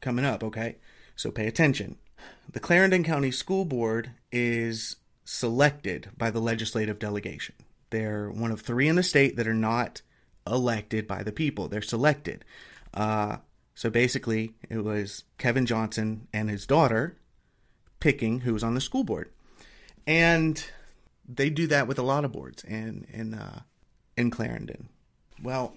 [0.00, 0.76] coming up, okay?
[1.14, 1.98] So pay attention.
[2.50, 7.54] the Clarendon County School Board is selected by the legislative delegation.
[7.90, 10.00] They're one of three in the state that are not
[10.46, 11.68] elected by the people.
[11.68, 12.44] They're selected.
[12.94, 13.38] Uh,
[13.76, 17.18] so basically, it was Kevin Johnson and his daughter
[18.00, 19.30] picking who was on the school board,
[20.06, 20.64] and
[21.28, 23.60] they do that with a lot of boards in in uh,
[24.16, 24.88] in Clarendon.
[25.42, 25.76] Well,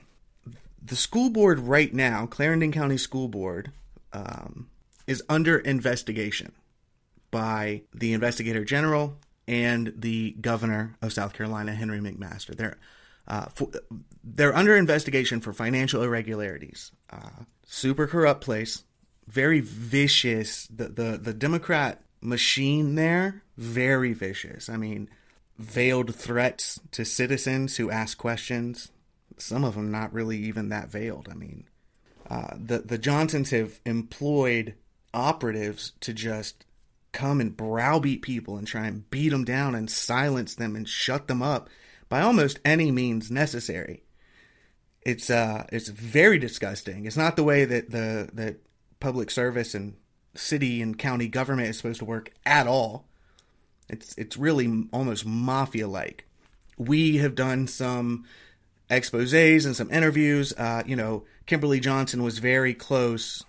[0.81, 3.73] the school board right now, Clarendon County School Board,
[4.13, 4.69] um,
[5.05, 6.53] is under investigation
[7.31, 12.55] by the investigator general and the governor of South Carolina, Henry McMaster.
[12.55, 12.77] They're
[13.27, 13.69] uh, for,
[14.23, 16.91] they're under investigation for financial irregularities.
[17.09, 18.83] Uh, super corrupt place,
[19.27, 20.67] very vicious.
[20.67, 24.69] The, the the Democrat machine there, very vicious.
[24.69, 25.09] I mean,
[25.57, 28.91] veiled threats to citizens who ask questions.
[29.37, 31.29] Some of them not really even that veiled.
[31.31, 31.65] I mean,
[32.29, 34.75] uh, the the Johnsons have employed
[35.13, 36.65] operatives to just
[37.11, 41.27] come and browbeat people and try and beat them down and silence them and shut
[41.27, 41.69] them up
[42.07, 44.03] by almost any means necessary.
[45.03, 47.05] It's uh it's very disgusting.
[47.05, 48.57] It's not the way that the that
[48.99, 49.95] public service and
[50.35, 53.05] city and county government is supposed to work at all.
[53.87, 56.25] It's it's really almost mafia like.
[56.77, 58.25] We have done some
[58.89, 60.53] exposés and some interviews.
[60.57, 63.43] Uh, you know, Kimberly Johnson was very close,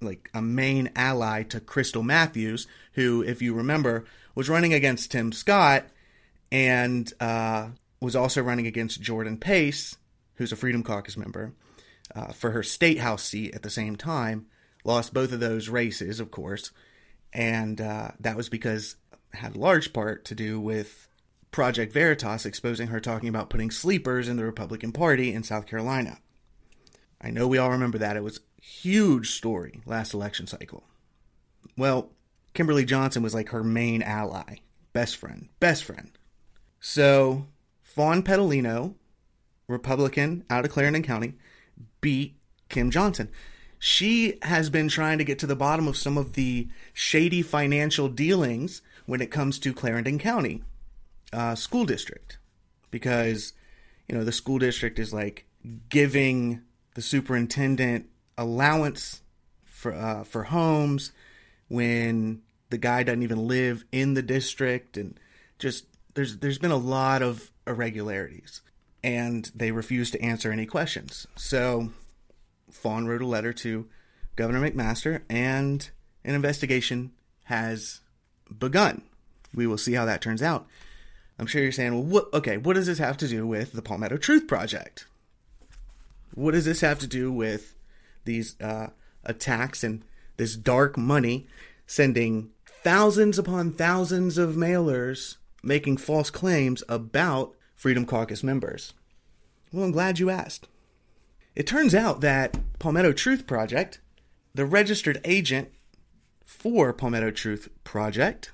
[0.00, 4.04] like a main ally to Krystle Matthews, who, if you remember,
[4.34, 5.86] was running against Tim Scott
[6.50, 7.68] and uh,
[8.00, 9.96] was also running against Jordan Pace,
[10.36, 11.52] who's a Freedom Caucus member,
[12.14, 14.46] uh, for her state house seat at the same time.
[14.84, 16.70] Lost both of those races, of course,
[17.32, 18.96] and uh, that was because
[19.32, 21.08] had a large part to do with
[21.50, 26.18] Project Veritas exposing her talking about putting sleepers in the Republican Party in South Carolina.
[27.20, 28.16] I know we all remember that.
[28.16, 30.84] It was huge story last election cycle.
[31.76, 32.10] Well,
[32.54, 34.56] Kimberly Johnson was like her main ally,
[34.92, 36.10] best friend, best friend.
[36.80, 37.46] So,
[37.82, 38.94] Fawn Pedalino,
[39.68, 41.34] Republican out of Clarendon County,
[42.00, 42.36] beat
[42.68, 43.30] Kim Johnson.
[43.78, 48.08] She has been trying to get to the bottom of some of the shady financial
[48.08, 50.62] dealings when it comes to Clarendon County
[51.32, 52.38] uh, School District.
[52.90, 53.52] Because,
[54.08, 55.46] you know, the school district is like
[55.88, 56.62] giving
[56.94, 58.06] the superintendent
[58.38, 59.22] allowance
[59.64, 61.10] for, uh, for homes
[61.68, 64.96] when the guy doesn't even live in the district.
[64.96, 65.18] And
[65.58, 68.60] just there's there's been a lot of irregularities
[69.04, 71.26] and they refuse to answer any questions.
[71.36, 71.90] So
[72.70, 73.86] Fawn wrote a letter to
[74.34, 75.88] Governor McMaster, and
[76.24, 77.12] an investigation
[77.44, 78.00] has
[78.58, 79.02] begun.
[79.52, 80.66] We will see how that turns out.
[81.38, 83.82] I'm sure you're saying, well, what, okay, what does this have to do with the
[83.82, 85.06] Palmetto Truth Project?
[86.34, 87.74] What does this have to do with
[88.24, 88.88] these uh,
[89.22, 90.02] attacks and
[90.38, 91.46] this dark money
[91.86, 98.94] sending thousands upon thousands of mailers making false claims about Freedom Caucus members?
[99.70, 100.68] Well, I'm glad you asked.
[101.54, 104.00] It turns out that Palmetto Truth Project,
[104.54, 105.68] the registered agent
[106.46, 108.52] for Palmetto Truth Project,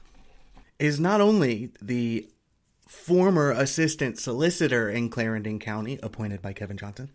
[0.81, 2.29] is not only the
[2.89, 7.09] former assistant solicitor in Clarendon County appointed by Kevin Johnson,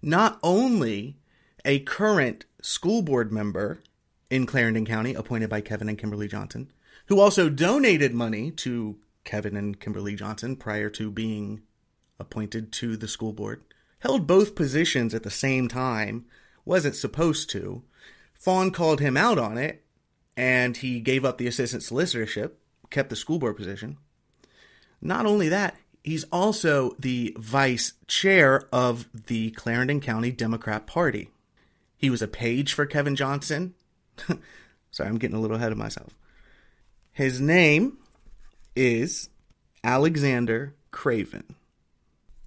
[0.00, 1.18] not only
[1.66, 3.82] a current school board member
[4.30, 6.72] in Clarendon County appointed by Kevin and Kimberly Johnson,
[7.08, 8.96] who also donated money to
[9.28, 11.60] Kevin and Kimberly Johnson prior to being
[12.18, 13.62] appointed to the school board,
[13.98, 16.24] held both positions at the same time,
[16.64, 17.82] wasn't supposed to.
[18.32, 19.84] Fawn called him out on it,
[20.34, 22.52] and he gave up the assistant solicitorship,
[22.88, 23.98] kept the school board position.
[25.02, 31.28] Not only that, he's also the vice chair of the Clarendon County Democrat Party.
[31.98, 33.74] He was a page for Kevin Johnson.
[34.90, 36.16] Sorry, I'm getting a little ahead of myself.
[37.12, 37.98] His name
[38.78, 39.28] is
[39.82, 41.56] Alexander Craven.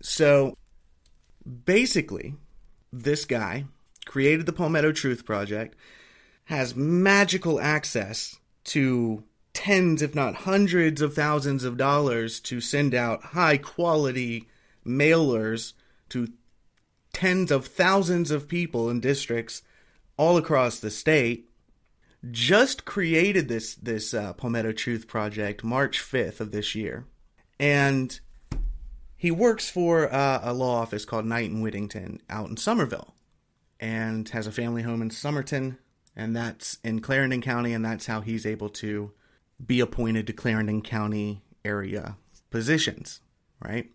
[0.01, 0.57] So
[1.65, 2.35] basically,
[2.91, 3.65] this guy
[4.05, 5.75] created the Palmetto Truth Project,
[6.45, 13.23] has magical access to tens, if not hundreds of thousands of dollars to send out
[13.23, 14.47] high quality
[14.85, 15.73] mailers
[16.09, 16.29] to
[17.13, 19.61] tens of thousands of people in districts
[20.17, 21.49] all across the state.
[22.29, 27.05] Just created this this uh, Palmetto Truth Project March fifth of this year,
[27.59, 28.19] and
[29.17, 33.15] he works for uh, a law office called Knight and Whittington out in Summerville
[33.79, 35.77] and has a family home in Summerton,
[36.15, 39.11] and that's in Clarendon County, and that's how he's able to
[39.65, 42.17] be appointed to Clarendon County area
[42.51, 43.21] positions,
[43.59, 43.89] right?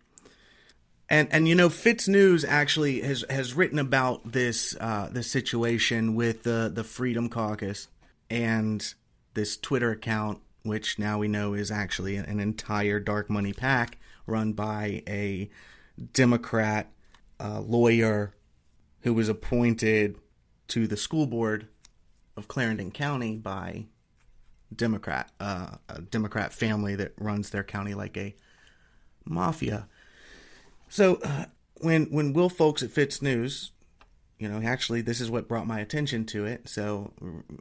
[1.09, 6.15] And and you know, Fits News actually has has written about this uh, this situation
[6.15, 7.87] with the the Freedom Caucus
[8.29, 8.93] and
[9.33, 14.53] this Twitter account, which now we know is actually an entire dark money PAC run
[14.53, 15.49] by a
[16.13, 16.91] Democrat
[17.39, 18.33] uh, lawyer
[19.01, 20.17] who was appointed
[20.67, 21.67] to the school board
[22.35, 23.85] of Clarendon County by
[24.75, 28.35] Democrat, uh, a Democrat family that runs their county like a
[29.25, 29.87] mafia.
[30.89, 33.71] So uh, when when Will Folks at Fits News,
[34.39, 36.69] you know, actually this is what brought my attention to it.
[36.69, 37.13] So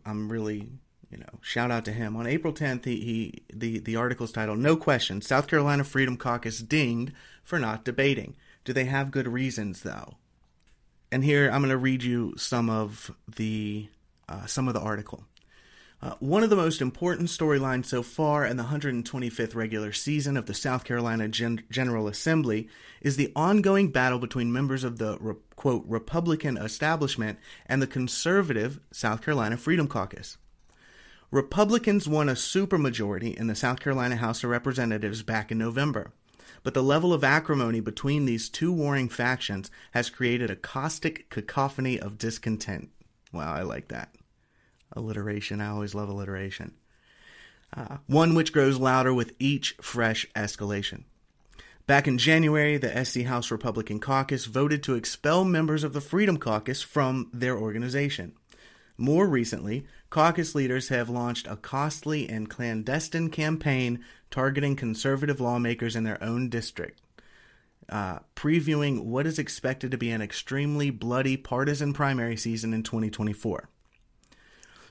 [0.05, 0.69] I'm really,
[1.11, 2.17] you know, shout out to him.
[2.17, 6.59] On April 10th, he, he the the article's titled "No Question: South Carolina Freedom Caucus
[6.59, 7.13] dinged
[7.45, 10.17] for not debating." Do they have good reasons though?
[11.13, 13.89] And here I'm going to read you some of the
[14.29, 15.25] uh, some of the article.
[16.03, 20.45] Uh, one of the most important storylines so far in the 125th regular season of
[20.45, 22.69] the South Carolina Gen- General Assembly
[23.01, 28.79] is the ongoing battle between members of the re- quote Republican establishment and the conservative
[28.93, 30.37] South Carolina Freedom Caucus.
[31.31, 36.13] Republicans won a supermajority in the South Carolina House of Representatives back in November,
[36.63, 41.99] but the level of acrimony between these two warring factions has created a caustic cacophony
[41.99, 42.91] of discontent.
[43.33, 44.11] Wow, I like that
[44.93, 45.61] alliteration.
[45.61, 46.75] I always love alliteration.
[47.77, 51.05] Uh, one which grows louder with each fresh escalation.
[51.87, 56.37] Back in January, the SC House Republican Caucus voted to expel members of the Freedom
[56.37, 58.33] Caucus from their organization.
[58.99, 66.05] More recently, caucus leaders have launched a costly and clandestine campaign targeting conservative lawmakers in
[66.05, 67.01] their own district,
[67.89, 73.69] uh, previewing what is expected to be an extremely bloody partisan primary season in 2024.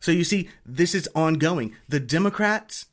[0.06, 1.76] So you see, this is ongoing.
[1.90, 2.86] The Democrats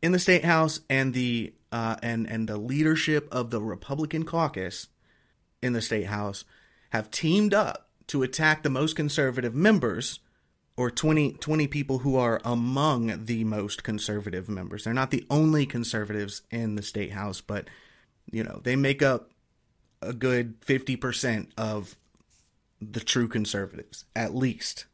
[0.00, 4.86] in the state house and the uh, and and the leadership of the Republican caucus
[5.60, 6.44] in the state house
[6.90, 10.20] have teamed up to attack the most conservative members
[10.76, 14.84] or 20, 20 people who are among the most conservative members.
[14.84, 17.66] They're not the only conservatives in the state house, but
[18.30, 19.32] you know, they make up
[20.00, 21.96] a good 50% of
[22.80, 24.86] the true conservatives, at least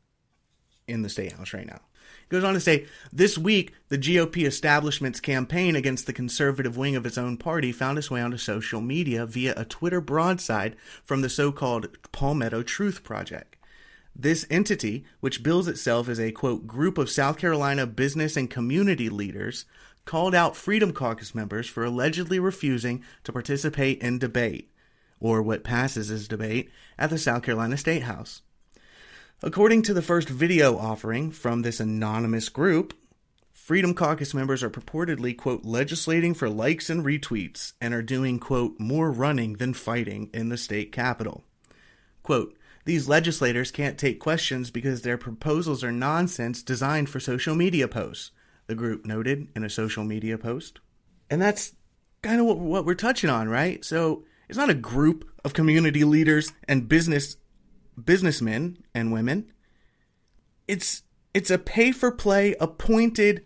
[0.88, 1.80] in the state house right now.
[2.24, 6.94] It goes on to say this week, the GOP establishment's campaign against the conservative wing
[6.94, 11.22] of its own party found its way onto social media via a Twitter broadside from
[11.22, 13.56] the so called Palmetto Truth Project.
[14.14, 19.08] This entity, which bills itself as a quote group of South Carolina business and community
[19.08, 19.64] leaders,
[20.04, 24.72] called out Freedom Caucus members for allegedly refusing to participate in debate,
[25.20, 28.42] or what passes as debate, at the South Carolina State House.
[29.40, 32.92] According to the first video offering from this anonymous group,
[33.52, 38.74] Freedom Caucus members are purportedly, quote, legislating for likes and retweets and are doing, quote,
[38.80, 41.44] more running than fighting in the state capitol.
[42.24, 47.86] Quote, these legislators can't take questions because their proposals are nonsense designed for social media
[47.86, 48.32] posts,
[48.66, 50.80] the group noted in a social media post.
[51.30, 51.76] And that's
[52.22, 53.84] kind of what, what we're touching on, right?
[53.84, 57.36] So it's not a group of community leaders and business
[58.04, 59.52] businessmen and women.
[60.66, 61.02] It's
[61.34, 63.44] it's a pay for play appointed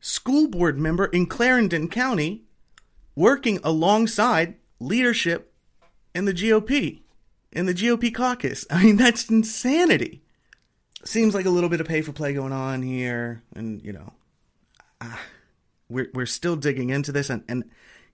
[0.00, 2.44] school board member in Clarendon County
[3.14, 5.52] working alongside leadership
[6.14, 7.00] in the GOP,
[7.52, 8.64] in the GOP caucus.
[8.70, 10.22] I mean, that's insanity.
[11.04, 14.12] Seems like a little bit of pay for play going on here, and you know,
[15.00, 15.16] uh,
[15.88, 17.30] we're we're still digging into this.
[17.30, 17.64] And, and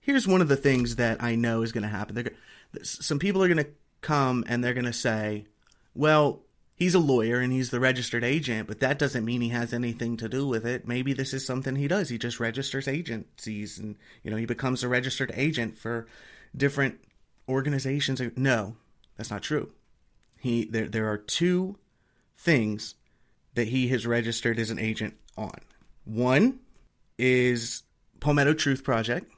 [0.01, 2.15] here's one of the things that I know is going to happen.
[2.15, 3.71] They're, some people are going to
[4.03, 5.47] come and they're going to say,
[5.95, 6.41] well,
[6.75, 10.17] he's a lawyer and he's the registered agent, but that doesn't mean he has anything
[10.17, 10.87] to do with it.
[10.87, 12.09] Maybe this is something he does.
[12.09, 16.07] He just registers agencies and, you know, he becomes a registered agent for
[16.57, 16.99] different
[17.49, 18.21] organizations.
[18.37, 18.77] No,
[19.17, 19.73] that's not true.
[20.39, 21.77] He there there are two
[22.37, 22.97] things
[23.55, 25.59] that he has registered as an agent on.
[26.05, 26.59] One
[27.17, 27.85] is
[28.19, 29.33] Palmetto Truth Project,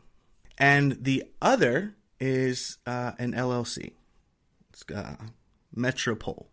[0.56, 3.92] and the other is uh, an LLC.
[4.70, 5.16] It's uh,
[5.74, 6.48] Metropole.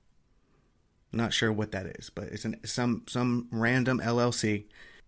[1.12, 4.66] Not sure what that is, but it's an, some some random LLC,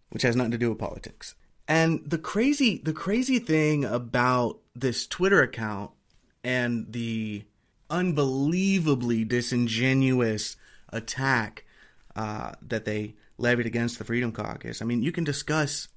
[0.09, 1.35] which has nothing to do with politics.
[1.67, 5.91] And the crazy the crazy thing about this Twitter account
[6.43, 7.45] and the
[7.89, 10.57] unbelievably disingenuous
[10.89, 11.65] attack
[12.15, 14.81] uh, that they levied against the Freedom Caucus.
[14.81, 15.87] I mean, you can discuss.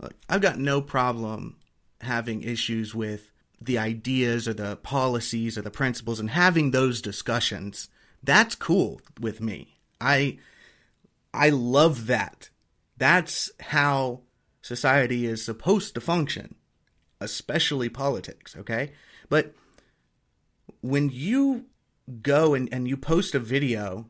[0.00, 1.56] Look, I've got no problem
[2.00, 3.30] having issues with
[3.60, 7.88] the ideas or the policies or the principles and having those discussions
[8.22, 9.78] that's cool with me.
[10.00, 10.38] I
[11.32, 12.50] i love that.
[12.96, 14.20] That's how
[14.62, 16.54] society is supposed to function
[17.20, 18.92] especially politics okay?
[19.28, 19.54] But
[20.80, 21.66] when you
[22.22, 24.06] go and, and you post a video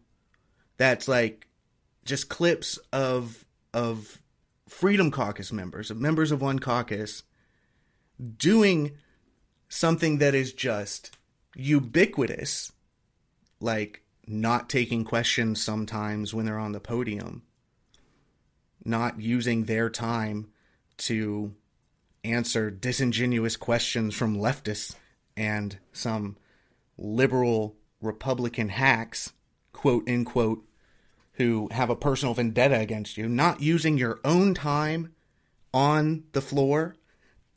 [0.76, 1.48] that's like
[2.04, 3.44] just clips of
[3.74, 4.22] of
[4.68, 7.24] Freedom Caucus members, of members of one caucus,
[8.36, 8.92] doing
[9.70, 11.16] something that is just
[11.54, 12.72] ubiquitous,
[13.60, 17.42] like not taking questions sometimes when they're on the podium,
[18.84, 20.48] not using their time
[20.98, 21.54] to
[22.22, 24.96] answer disingenuous questions from leftists
[25.36, 26.36] and some
[26.98, 29.32] liberal Republican hacks,
[29.72, 30.64] quote unquote,
[31.34, 35.14] who have a personal vendetta against you, not using your own time
[35.72, 36.96] on the floor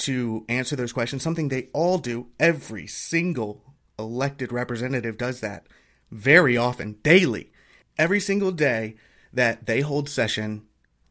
[0.03, 2.27] to answer those questions, something they all do.
[2.39, 3.63] Every single
[3.97, 5.67] elected representative does that
[6.11, 7.51] very often, daily.
[7.97, 8.95] Every single day
[9.31, 10.63] that they hold session,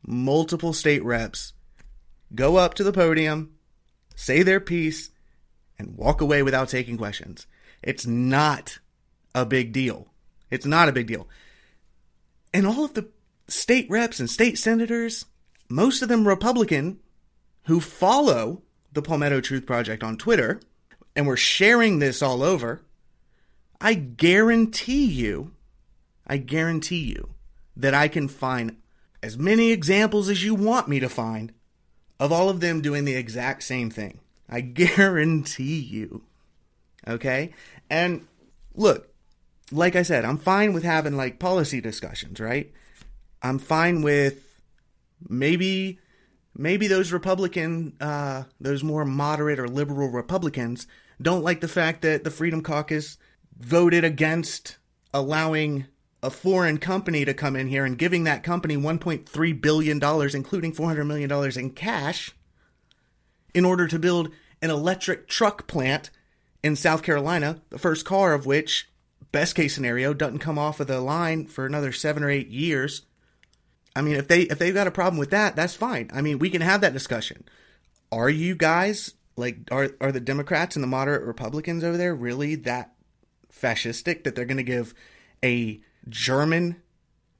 [0.06, 1.54] multiple state reps
[2.34, 3.54] go up to the podium,
[4.14, 5.10] say their piece,
[5.78, 7.46] and walk away without taking questions.
[7.82, 8.78] It's not
[9.34, 10.08] a big deal.
[10.50, 11.28] It's not a big deal.
[12.52, 13.08] And all of the
[13.48, 15.24] state reps and state senators,
[15.68, 17.00] most of them Republican,
[17.64, 18.62] who follow
[18.92, 20.60] the Palmetto Truth Project on Twitter,
[21.16, 22.82] and we're sharing this all over,
[23.80, 25.52] I guarantee you,
[26.26, 27.30] I guarantee you
[27.76, 28.76] that I can find
[29.22, 31.52] as many examples as you want me to find
[32.20, 34.20] of all of them doing the exact same thing.
[34.48, 36.22] I guarantee you.
[37.06, 37.52] Okay?
[37.90, 38.26] And
[38.74, 39.08] look,
[39.70, 42.72] like I said, I'm fine with having like policy discussions, right?
[43.42, 44.60] I'm fine with
[45.28, 45.98] maybe
[46.56, 50.86] maybe those Republican, uh, those more moderate or liberal Republicans
[51.20, 53.18] don't like the fact that the Freedom Caucus
[53.58, 54.78] voted against
[55.14, 55.86] allowing
[56.22, 60.72] a foreign company to come in here and giving that company 1.3 billion dollars including
[60.72, 62.32] 400 million dollars in cash
[63.54, 64.30] in order to build
[64.60, 66.10] an electric truck plant
[66.62, 68.88] in South Carolina, the first car of which
[69.32, 73.02] best case scenario doesn't come off of the line for another 7 or 8 years.
[73.94, 76.10] I mean, if they if they've got a problem with that, that's fine.
[76.12, 77.44] I mean, we can have that discussion.
[78.10, 82.54] Are you guys like are are the Democrats and the moderate Republicans over there really
[82.56, 82.92] that
[83.52, 84.94] fascistic that they're going to give
[85.44, 86.82] a German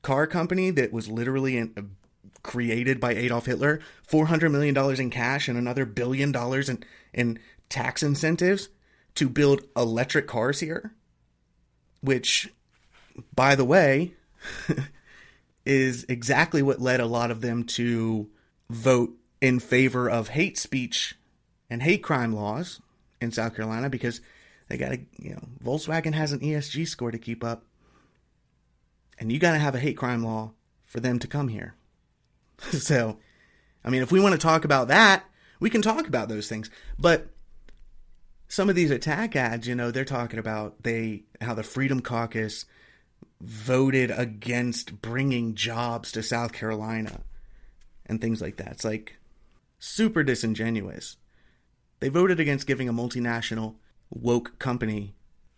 [0.03, 1.83] car company that was literally in, uh,
[2.43, 6.85] created by Adolf Hitler, four hundred million dollars in cash and another billion dollars in
[7.13, 7.39] in
[7.69, 8.69] tax incentives
[9.15, 10.95] to build electric cars here,
[12.01, 12.53] which,
[13.35, 14.15] by the way,
[15.65, 18.29] is exactly what led a lot of them to
[18.71, 21.17] vote in favor of hate speech
[21.71, 22.81] and hate crime laws
[23.21, 24.21] in South Carolina because
[24.69, 27.65] they got to, you know, Volkswagen has an ESG score to keep up.
[29.19, 30.53] And you got to have a hate crime law
[30.85, 31.75] for them to come here.
[32.71, 33.19] so,
[33.85, 35.25] I mean, if we want to talk about that,
[35.61, 36.71] we can talk about those things.
[36.99, 37.29] But
[38.49, 42.67] some of these attack ads, you know, they're talking about they how the Freedom Caucus
[43.43, 47.21] voted against bringing jobs to South Carolina
[48.07, 48.73] and things like that.
[48.73, 49.17] It's like
[49.81, 51.17] super disingenuous.
[51.99, 53.75] They voted against giving a multinational
[54.11, 55.15] woke company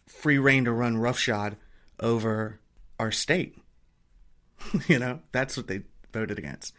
[0.07, 1.57] free reign to run roughshod
[2.01, 2.61] over
[2.99, 3.59] our state.
[4.89, 5.83] you know, that's what they
[6.13, 6.73] voted against.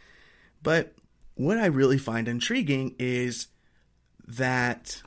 [0.62, 0.94] But
[1.36, 3.48] what I really find intriguing is
[4.26, 5.02] that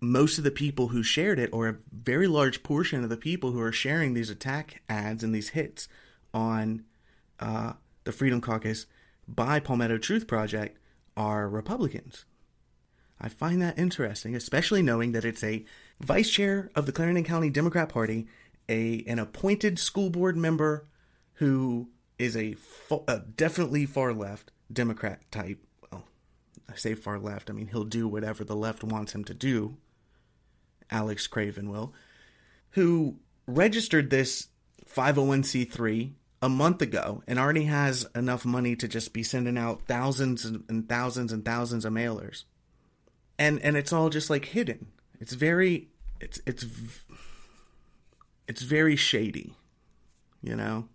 [0.00, 3.52] most of the people who shared it, or a very large portion of the people
[3.52, 5.88] who are sharing these attack ads and these hits
[6.32, 6.84] on
[7.38, 7.74] uh,
[8.04, 8.86] the Freedom Caucus
[9.28, 10.78] by Palmetto Truth Project,
[11.16, 12.24] are Republicans.
[13.20, 15.64] I find that interesting, especially knowing that it's a
[16.00, 18.26] vice chair of the Clarendon County Democrat Party,
[18.68, 20.86] a an appointed school board member
[21.34, 22.56] who is a,
[23.06, 25.58] a definitely far left Democrat type.
[25.92, 26.04] Well,
[26.68, 27.50] I say far left.
[27.50, 29.76] I mean he'll do whatever the left wants him to do
[30.90, 31.94] Alex Craven will,
[32.70, 33.16] who
[33.46, 34.48] registered this
[34.88, 36.12] 501c3
[36.42, 40.88] a month ago and already has enough money to just be sending out thousands and
[40.88, 42.44] thousands and thousands of mailers.
[43.38, 44.88] And and it's all just like hidden.
[45.18, 45.88] It's very
[46.20, 46.64] it's it's
[48.48, 49.54] it's very shady,
[50.42, 50.88] you know.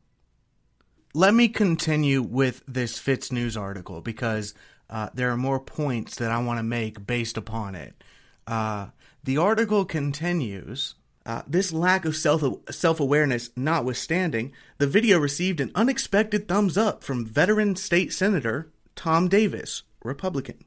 [1.14, 4.54] Let me continue with this Fits News article because
[4.90, 8.04] uh, there are more points that I want to make based upon it.
[8.46, 8.88] Uh,
[9.26, 10.94] the article continues.
[11.26, 17.04] Uh, this lack of self self awareness notwithstanding, the video received an unexpected thumbs up
[17.04, 20.64] from veteran state senator Tom Davis, Republican,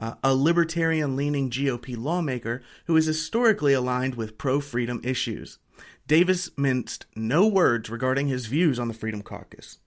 [0.00, 5.58] uh, a libertarian leaning GOP lawmaker who is historically aligned with pro freedom issues.
[6.06, 9.78] Davis minced no words regarding his views on the Freedom Caucus.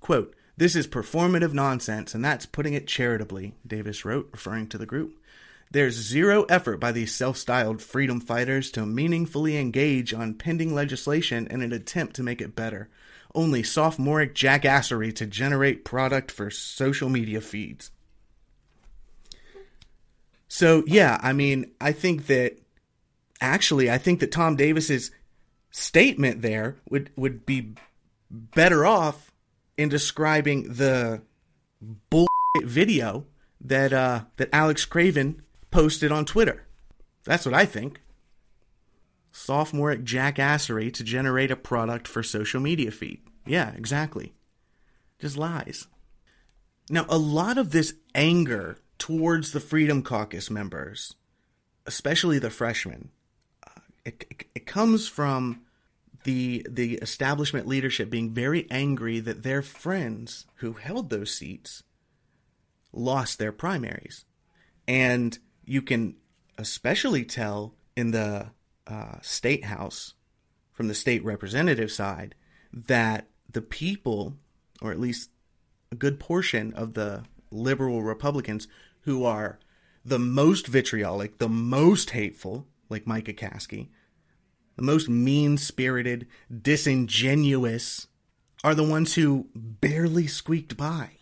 [0.00, 4.86] Quote, This is performative nonsense, and that's putting it charitably, Davis wrote, referring to the
[4.86, 5.19] group.
[5.72, 11.46] There's zero effort by these self styled freedom fighters to meaningfully engage on pending legislation
[11.46, 12.88] in an attempt to make it better.
[13.34, 17.92] only sophomoric jackassery to generate product for social media feeds.
[20.48, 22.58] So, yeah, I mean, I think that
[23.40, 25.12] actually, I think that Tom Davis's
[25.70, 27.74] statement there would, would be
[28.30, 29.30] better off
[29.76, 31.22] in describing the
[32.10, 32.26] bull
[32.62, 33.26] video
[33.60, 36.66] that uh, that Alex Craven posted on Twitter.
[37.24, 38.00] That's what I think.
[39.32, 43.20] Sophomoric jackassery to generate a product for social media feed.
[43.46, 44.34] Yeah, exactly.
[45.18, 45.86] Just lies.
[46.88, 51.14] Now, a lot of this anger towards the Freedom Caucus members,
[51.86, 53.10] especially the freshmen,
[53.64, 55.62] uh, it, it, it comes from
[56.24, 61.82] the the establishment leadership being very angry that their friends who held those seats
[62.92, 64.24] lost their primaries.
[64.86, 65.38] And
[65.70, 66.16] you can
[66.58, 68.44] especially tell in the
[68.88, 70.14] uh, state house
[70.72, 72.34] from the state representative side
[72.72, 74.34] that the people,
[74.82, 75.30] or at least
[75.92, 78.66] a good portion of the liberal Republicans
[79.02, 79.60] who are
[80.04, 83.90] the most vitriolic, the most hateful, like Micah Caskey,
[84.74, 88.08] the most mean spirited, disingenuous,
[88.64, 91.19] are the ones who barely squeaked by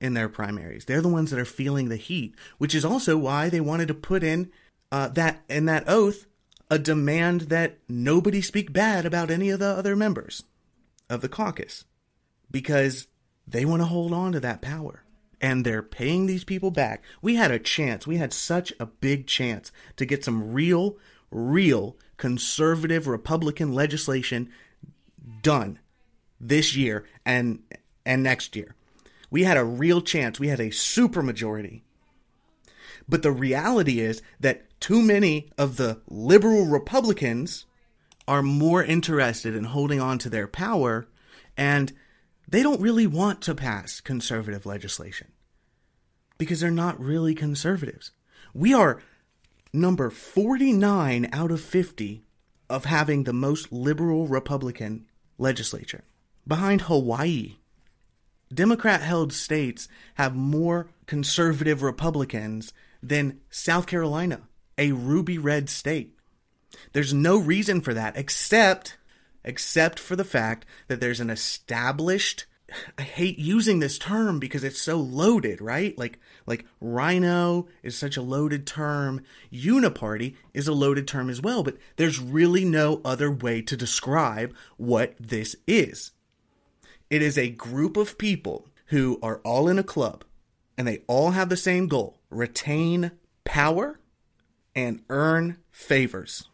[0.00, 0.84] in their primaries.
[0.84, 3.94] They're the ones that are feeling the heat, which is also why they wanted to
[3.94, 4.50] put in
[4.90, 6.26] uh, that in that oath
[6.70, 10.44] a demand that nobody speak bad about any of the other members
[11.08, 11.84] of the caucus
[12.50, 13.08] because
[13.46, 15.02] they want to hold on to that power
[15.40, 17.02] and they're paying these people back.
[17.22, 18.06] We had a chance.
[18.06, 20.96] We had such a big chance to get some real,
[21.30, 24.50] real conservative Republican legislation
[25.42, 25.78] done
[26.40, 27.62] this year and
[28.06, 28.74] and next year.
[29.30, 30.40] We had a real chance.
[30.40, 31.84] We had a super majority.
[33.08, 37.66] But the reality is that too many of the liberal Republicans
[38.28, 41.08] are more interested in holding on to their power
[41.56, 41.92] and
[42.48, 45.28] they don't really want to pass conservative legislation
[46.38, 48.12] because they're not really conservatives.
[48.54, 49.00] We are
[49.72, 52.24] number 49 out of 50
[52.68, 55.06] of having the most liberal Republican
[55.38, 56.04] legislature,
[56.46, 57.56] behind Hawaii,
[58.52, 62.72] Democrat held states have more conservative Republicans
[63.02, 64.42] than South Carolina,
[64.76, 66.16] a ruby red state.
[66.92, 68.96] There's no reason for that except
[69.42, 72.46] except for the fact that there's an established
[72.98, 75.96] I hate using this term because it's so loaded, right?
[75.98, 79.22] Like like RINO is such a loaded term.
[79.52, 84.54] Uniparty is a loaded term as well, but there's really no other way to describe
[84.76, 86.12] what this is.
[87.10, 90.24] It is a group of people who are all in a club
[90.78, 93.10] and they all have the same goal retain
[93.44, 93.98] power
[94.74, 96.48] and earn favors.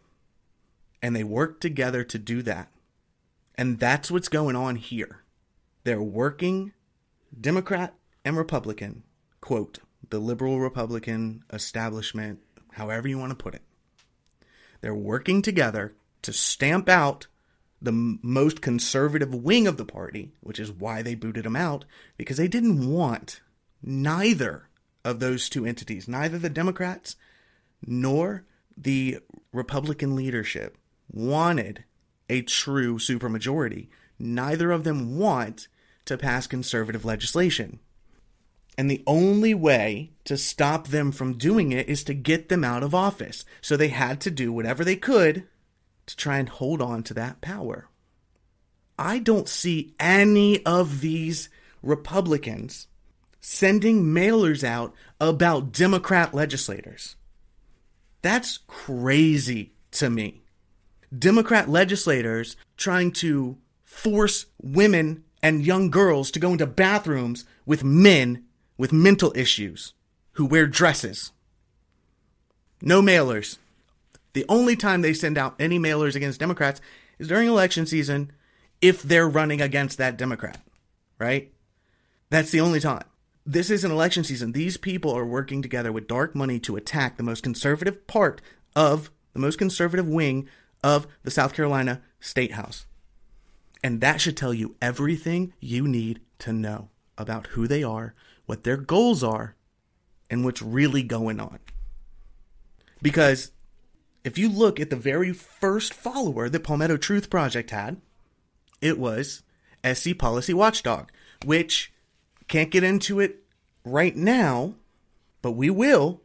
[1.02, 2.68] And they work together to do that.
[3.54, 5.22] And that's what's going on here.
[5.84, 6.72] They're working,
[7.38, 7.94] Democrat
[8.24, 9.04] and Republican,
[9.40, 9.78] quote,
[10.08, 12.40] the liberal Republican establishment,
[12.72, 13.62] however you want to put it.
[14.80, 17.26] They're working together to stamp out
[17.80, 21.84] the most conservative wing of the party, which is why they booted him out,
[22.16, 23.40] because they didn't want
[23.82, 24.68] neither
[25.04, 27.16] of those two entities, neither the Democrats
[27.86, 28.44] nor
[28.76, 29.18] the
[29.52, 30.78] Republican leadership,
[31.10, 31.84] wanted
[32.28, 33.88] a true supermajority.
[34.18, 35.68] Neither of them want
[36.06, 37.78] to pass conservative legislation.
[38.78, 42.82] And the only way to stop them from doing it is to get them out
[42.82, 43.44] of office.
[43.60, 45.46] So they had to do whatever they could
[46.06, 47.88] to try and hold on to that power.
[48.98, 51.48] I don't see any of these
[51.82, 52.88] Republicans
[53.40, 57.16] sending mailers out about Democrat legislators.
[58.22, 60.42] That's crazy to me.
[61.16, 68.44] Democrat legislators trying to force women and young girls to go into bathrooms with men
[68.76, 69.94] with mental issues
[70.32, 71.30] who wear dresses.
[72.82, 73.58] No mailers.
[74.36, 76.82] The only time they send out any mailers against Democrats
[77.18, 78.32] is during election season
[78.82, 80.60] if they're running against that Democrat,
[81.18, 81.50] right?
[82.28, 83.04] That's the only time.
[83.46, 84.52] This is an election season.
[84.52, 88.42] These people are working together with dark money to attack the most conservative part
[88.74, 90.46] of the most conservative wing
[90.84, 92.84] of the South Carolina State House.
[93.82, 98.12] And that should tell you everything you need to know about who they are,
[98.44, 99.56] what their goals are,
[100.28, 101.58] and what's really going on.
[103.00, 103.52] Because
[104.26, 108.00] if you look at the very first follower that Palmetto Truth Project had,
[108.80, 109.44] it was
[109.84, 111.10] SC Policy Watchdog,
[111.44, 111.92] which
[112.48, 113.44] can't get into it
[113.84, 114.74] right now,
[115.42, 116.22] but we will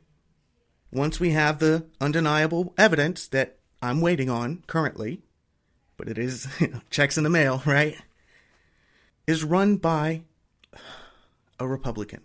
[0.91, 5.22] once we have the undeniable evidence that I'm waiting on currently.
[5.95, 6.47] But it is
[6.89, 7.97] checks in the mail, right?
[9.28, 10.24] is run by
[11.60, 12.22] a Republican.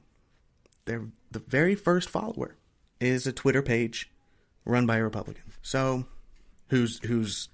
[0.87, 2.57] Their the very first follower
[3.01, 4.11] is a Twitter page
[4.67, 5.45] run by a Republican.
[5.63, 6.05] So,
[6.69, 7.49] who's who's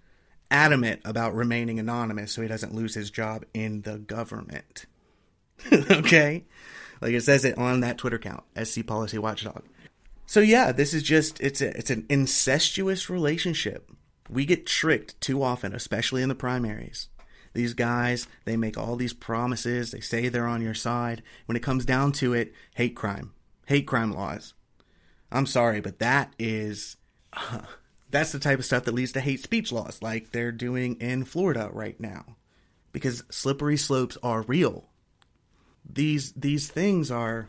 [0.52, 4.84] adamant about remaining anonymous so he doesn't lose his job in the government.
[5.72, 6.44] okay?
[7.00, 9.62] Like it says it on that Twitter account, SC Policy Watchdog.
[10.26, 13.90] So yeah, this is just it's a, it's an incestuous relationship.
[14.30, 17.08] We get tricked too often, especially in the primaries.
[17.54, 21.22] These guys, they make all these promises, they say they're on your side.
[21.46, 23.32] When it comes down to it, hate crime,
[23.66, 24.54] hate crime laws.
[25.30, 26.96] I'm sorry, but that is
[28.10, 31.24] that's the type of stuff that leads to hate speech laws like they're doing in
[31.24, 32.36] Florida right now.
[32.92, 34.84] Because slippery slopes are real.
[35.90, 37.48] These these things are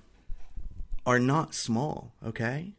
[1.06, 2.74] are not small, okay?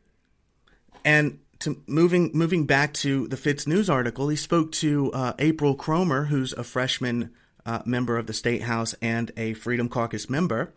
[1.05, 5.75] And to moving moving back to the Fits News article, he spoke to uh, April
[5.75, 7.31] Cromer, who's a freshman
[7.67, 10.73] uh, member of the state house and a Freedom Caucus member,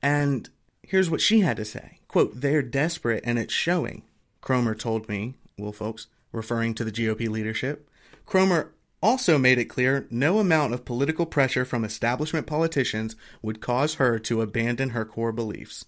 [0.00, 0.48] and
[0.82, 4.02] here's what she had to say: "Quote: They're desperate, and it's showing."
[4.40, 7.88] Cromer told me, well, folks, referring to the GOP leadership.
[8.26, 13.94] Cromer also made it clear no amount of political pressure from establishment politicians would cause
[13.94, 15.84] her to abandon her core beliefs.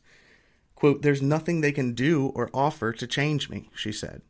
[0.74, 4.22] Quote, There's nothing they can do or offer to change me, she said.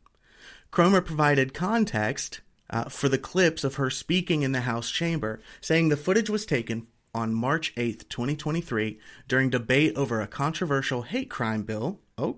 [0.71, 5.89] Cromer provided context uh, for the clips of her speaking in the House chamber, saying
[5.89, 11.63] the footage was taken on March 8, 2023, during debate over a controversial hate crime
[11.63, 12.37] bill, oh,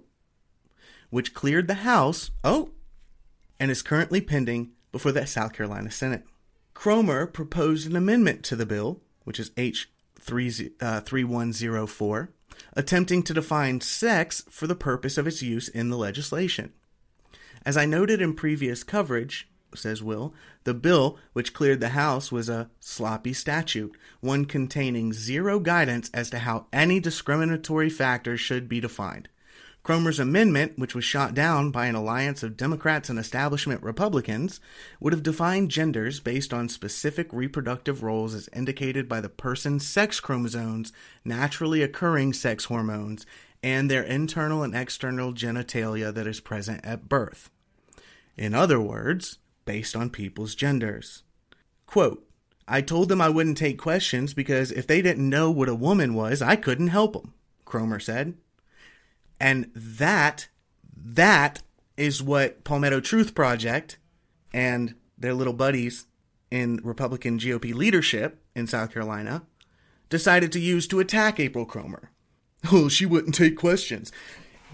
[1.10, 2.70] which cleared the House, oh,
[3.60, 6.24] and is currently pending before the South Carolina Senate.
[6.74, 9.89] Cromer proposed an amendment to the bill, which is H
[10.20, 12.26] 3104, uh,
[12.74, 16.72] attempting to define sex for the purpose of its use in the legislation.
[17.66, 20.34] As I noted in previous coverage, says Will,
[20.64, 26.30] the bill which cleared the House was a sloppy statute, one containing zero guidance as
[26.32, 29.30] to how any discriminatory factor should be defined.
[29.84, 34.60] Cromer's amendment, which was shot down by an alliance of Democrats and establishment Republicans,
[35.00, 40.20] would have defined genders based on specific reproductive roles as indicated by the person's sex
[40.20, 40.92] chromosomes,
[41.24, 43.26] naturally occurring sex hormones,
[43.64, 47.50] and their internal and external genitalia that is present at birth.
[48.38, 51.24] In other words, based on people's genders.
[51.86, 52.26] Quote,
[52.68, 56.14] I told them I wouldn't take questions because if they didn't know what a woman
[56.14, 57.34] was, I couldn't help them,
[57.66, 58.36] Kromer said.
[59.40, 60.50] And that
[60.96, 61.62] that
[61.98, 63.98] is what Palmetto Truth Project
[64.54, 66.06] and their little buddies
[66.52, 69.44] in Republican GOP leadership in South Carolina
[70.10, 72.12] decided to use to attack April Cromer.
[72.74, 74.12] Oh, she wouldn't take questions.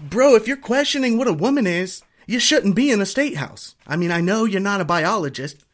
[0.00, 3.76] Bro, if you're questioning what a woman is, you shouldn't be in a state house.
[3.86, 5.64] I mean, I know you're not a biologist,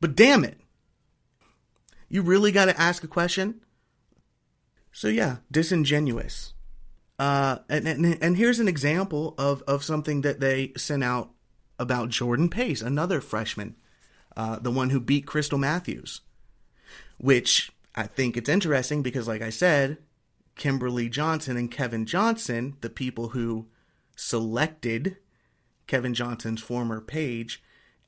[0.00, 0.60] but damn it.
[2.08, 3.60] You really got to ask a question?
[4.92, 6.54] So, yeah, disingenuous.
[7.18, 11.30] Uh, and, and, and here's an example of, of something that they sent out
[11.78, 13.76] about Jordan Pace, another freshman,
[14.36, 16.20] uh, the one who beat Krystle Matthews,
[17.18, 19.98] which I think it's interesting because, like I said,
[20.54, 23.66] Kimberly Johnson and Kevin Johnson, the people who
[24.16, 25.16] selected
[25.86, 27.62] Kevin Johnson's former page,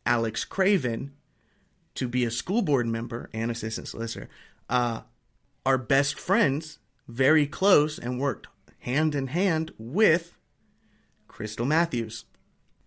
[0.06, 1.12] Alex Craven,
[1.94, 4.28] to be a school board member and assistant solicitor,
[4.68, 5.02] uh,
[5.66, 8.46] are best friends, very close, and worked
[8.80, 10.34] hand in hand with
[11.28, 12.24] Krystle Matthews.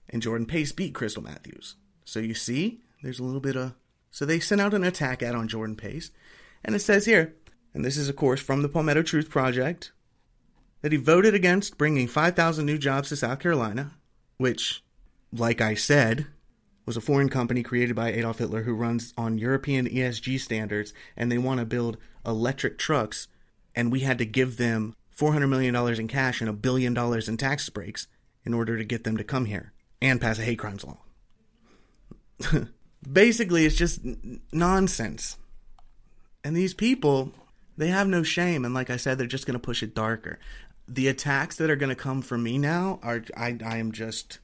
[0.10, 1.76] And Jordan Pace beat Krystle Matthews.
[2.06, 3.74] So you see, there's a little bit of.
[4.12, 6.12] So they sent out an attack ad on Jordan Pace.
[6.64, 7.36] And it says here,
[7.74, 9.92] and this is, of course, from the Palmetto Truth Project,
[10.82, 13.94] that he voted against bringing 5,000 new jobs to South Carolina,
[14.38, 14.84] which,
[15.32, 16.28] like I said,
[16.86, 21.32] was a foreign company created by Adolf Hitler who runs on European ESG standards, and
[21.32, 23.28] they want to build electric trucks,
[23.76, 27.38] and we had to give them $400 million in cash and a billion dollars in
[27.38, 28.08] tax breaks
[28.46, 30.98] in order to get them to come here and pass a hate crimes law.
[33.12, 35.38] Basically, it's just n- nonsense.
[36.44, 37.32] And these people,
[37.78, 38.66] they have no shame.
[38.66, 40.40] And like I said, they're just going to push it darker.
[40.88, 44.40] The attacks that are going to come from me now are, I, I am just,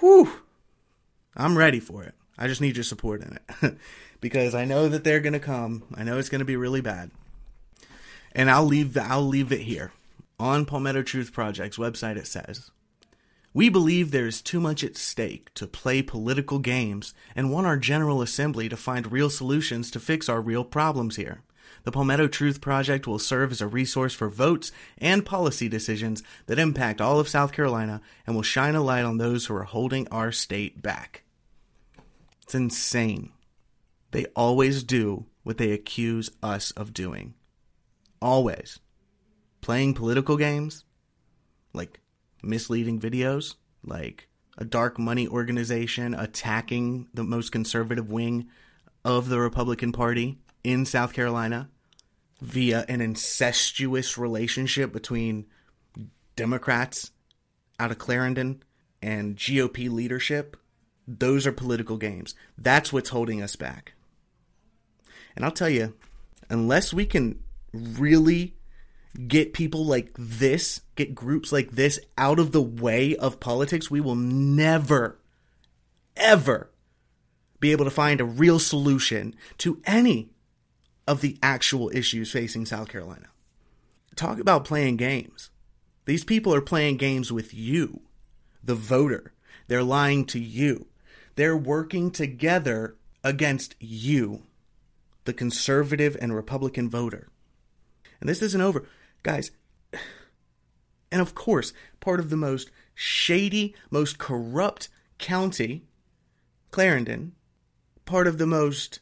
[0.00, 0.40] whew,
[1.36, 2.14] I'm ready for it.
[2.36, 3.76] I just need your support in it
[4.20, 5.84] because I know that they're going to come.
[5.94, 7.12] I know it's going to be really bad
[8.34, 9.92] and I'll leave the, I'll leave it here.
[10.38, 12.70] On Palmetto Truth Project's website it says,
[13.52, 17.76] "We believe there is too much at stake to play political games and want our
[17.76, 21.42] General Assembly to find real solutions to fix our real problems here."
[21.84, 26.58] The Palmetto Truth Project will serve as a resource for votes and policy decisions that
[26.58, 30.08] impact all of South Carolina and will shine a light on those who are holding
[30.08, 31.24] our state back.
[32.42, 33.32] It's insane.
[34.10, 37.34] They always do what they accuse us of doing
[38.24, 38.80] always
[39.60, 40.84] playing political games
[41.74, 42.00] like
[42.42, 48.48] misleading videos, like a dark money organization attacking the most conservative wing
[49.04, 51.68] of the Republican Party in South Carolina
[52.40, 55.44] via an incestuous relationship between
[56.34, 57.10] Democrats
[57.78, 58.62] out of Clarendon
[59.02, 60.56] and GOP leadership.
[61.06, 62.34] Those are political games.
[62.56, 63.92] That's what's holding us back.
[65.36, 65.94] And I'll tell you,
[66.48, 67.43] unless we can
[67.74, 68.54] really
[69.26, 74.00] get people like this, get groups like this out of the way of politics, we
[74.00, 75.18] will never,
[76.16, 76.70] ever
[77.60, 80.30] be able to find a real solution to any
[81.06, 83.28] of the actual issues facing South Carolina.
[84.16, 85.50] Talk about playing games.
[86.04, 88.02] These people are playing games with you,
[88.62, 89.32] the voter.
[89.68, 90.86] They're lying to you.
[91.36, 94.42] They're working together against you,
[95.24, 97.28] the conservative and Republican voter.
[98.24, 98.86] And this isn't over.
[99.22, 99.50] Guys,
[101.12, 105.84] and of course, part of the most shady, most corrupt county,
[106.70, 107.32] Clarendon,
[108.06, 109.00] part of the most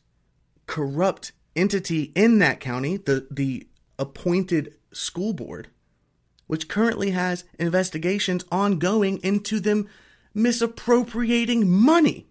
[0.66, 5.68] corrupt entity in that county, the, the appointed school board,
[6.48, 9.88] which currently has investigations ongoing into them
[10.34, 12.26] misappropriating money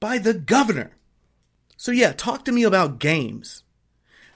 [0.00, 0.90] by the governor.
[1.76, 3.62] So, yeah, talk to me about games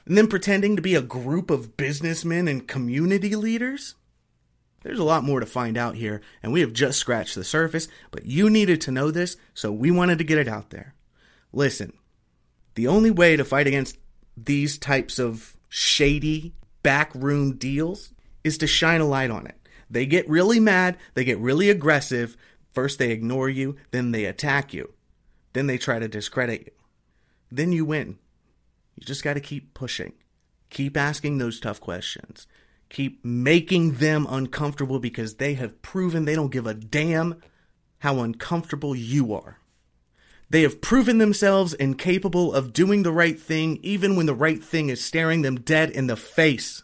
[0.07, 3.95] and then pretending to be a group of businessmen and community leaders?
[4.83, 7.89] There's a lot more to find out here, and we have just scratched the surface,
[8.11, 10.95] but you needed to know this, so we wanted to get it out there.
[11.53, 11.95] Listen,
[12.75, 13.97] the only way to fight against
[14.37, 16.53] these types of shady
[16.83, 19.57] backroom deals is to shine a light on it.
[19.91, 22.37] They get really mad, they get really aggressive.
[22.71, 24.93] First, they ignore you, then they attack you,
[25.55, 26.73] then they try to discredit you.
[27.51, 28.19] Then you win.
[28.97, 30.13] You just got to keep pushing.
[30.71, 32.47] Keep asking those tough questions.
[32.89, 37.41] Keep making them uncomfortable because they have proven they don't give a damn
[38.01, 39.59] how uncomfortable you are.
[40.51, 44.89] They have proven themselves incapable of doing the right thing even when the right thing
[44.91, 46.83] is staring them dead in the face.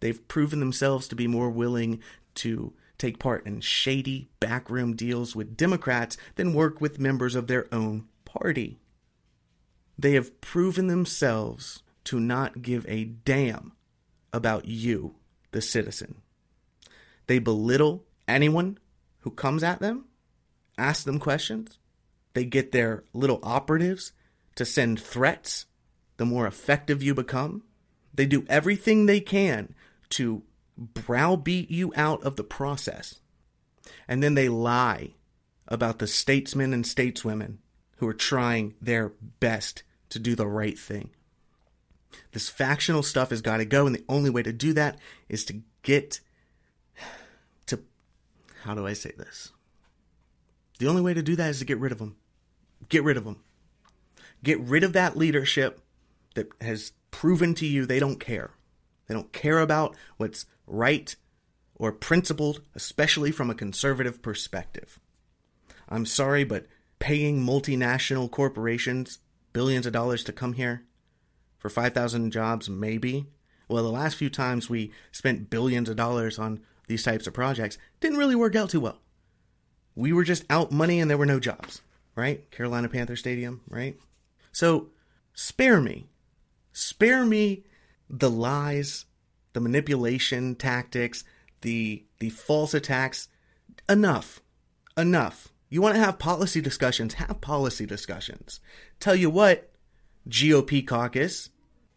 [0.00, 2.00] They've proven themselves to be more willing
[2.36, 7.72] to take part in shady backroom deals with Democrats than work with members of their
[7.72, 8.78] own party.
[9.98, 13.72] They have proven themselves to not give a damn
[14.32, 15.16] about you,
[15.50, 16.22] the citizen.
[17.26, 18.78] They belittle anyone
[19.20, 20.06] who comes at them,
[20.78, 21.78] ask them questions.
[22.34, 24.12] They get their little operatives
[24.54, 25.66] to send threats
[26.16, 27.62] the more effective you become.
[28.14, 29.74] They do everything they can
[30.10, 30.42] to
[30.76, 33.20] browbeat you out of the process.
[34.06, 35.14] And then they lie
[35.66, 37.58] about the statesmen and stateswomen
[37.96, 41.10] who are trying their best to do the right thing.
[42.32, 44.98] This factional stuff has got to go, and the only way to do that
[45.28, 46.20] is to get
[47.66, 47.80] to.
[48.62, 49.52] How do I say this?
[50.78, 52.16] The only way to do that is to get rid of them.
[52.88, 53.42] Get rid of them.
[54.42, 55.80] Get rid of that leadership
[56.34, 58.52] that has proven to you they don't care.
[59.06, 61.14] They don't care about what's right
[61.74, 65.00] or principled, especially from a conservative perspective.
[65.88, 66.66] I'm sorry, but
[66.98, 69.18] paying multinational corporations
[69.58, 70.84] billions of dollars to come here
[71.58, 73.26] for 5,000 jobs, maybe.
[73.68, 77.76] Well, the last few times we spent billions of dollars on these types of projects
[77.98, 79.00] didn't really work out too well.
[79.96, 81.82] We were just out money and there were no jobs,
[82.14, 82.48] right?
[82.52, 83.98] Carolina Panther Stadium, right?
[84.52, 84.90] So
[85.34, 86.06] spare me.
[86.72, 87.64] Spare me
[88.08, 89.06] the lies,
[89.54, 91.24] the manipulation tactics,
[91.62, 93.26] the the false attacks.
[93.88, 94.40] Enough.
[94.96, 95.48] Enough.
[95.68, 97.14] You want to have policy discussions?
[97.14, 98.60] Have policy discussions.
[99.00, 99.70] Tell you what,
[100.28, 101.50] GOP caucus,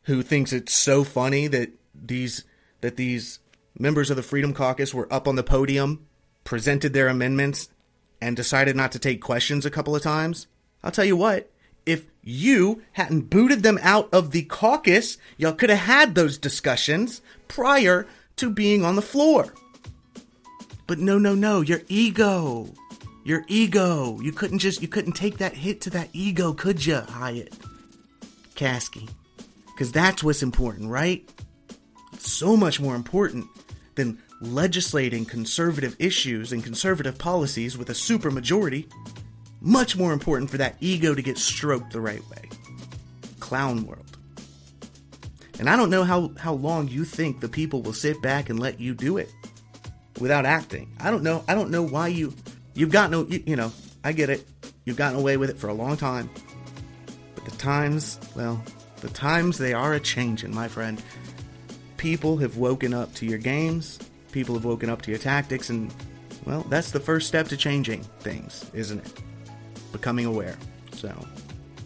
[0.04, 2.44] who thinks it's so funny that these
[2.82, 3.40] that these
[3.78, 6.06] members of the Freedom Caucus were up on the podium,
[6.44, 7.70] presented their amendments,
[8.22, 10.48] and decided not to take questions a couple of times.
[10.84, 11.52] I'll tell you what,
[11.86, 17.22] if you hadn't booted them out of the caucus, y'all could have had those discussions
[17.48, 18.08] prior
[18.38, 19.54] to being on the floor.
[20.88, 22.68] But no, no, no, your ego.
[23.24, 24.20] Your ego.
[24.22, 27.54] You couldn't just, you couldn't take that hit to that ego, could you, Hyatt?
[28.56, 29.10] Caskey.
[29.68, 31.28] Because that's what's important, right?
[32.18, 33.48] So much more important
[33.96, 38.92] than legislating conservative issues and conservative policies with a supermajority.
[39.62, 42.50] Much more important for that ego to get stroked the right way.
[43.40, 44.18] Clown world.
[45.60, 48.60] And I don't know how, how long you think the people will sit back and
[48.60, 49.32] let you do it
[50.20, 50.92] without acting.
[51.00, 51.44] I don't know.
[51.48, 52.34] I don't know why you
[52.74, 53.72] You've gotten, you, you know,
[54.04, 54.46] I get it.
[54.86, 56.30] You've gotten away with it for a long time.
[57.36, 58.64] But the times, well,
[59.02, 61.02] the times they are a changing, my friend.
[61.98, 64.00] people have woken up to your games,
[64.32, 65.94] people have woken up to your tactics, and,
[66.46, 69.14] well, that's the first step to changing things, isn't it?
[69.92, 70.58] Becoming aware.
[70.94, 71.14] So,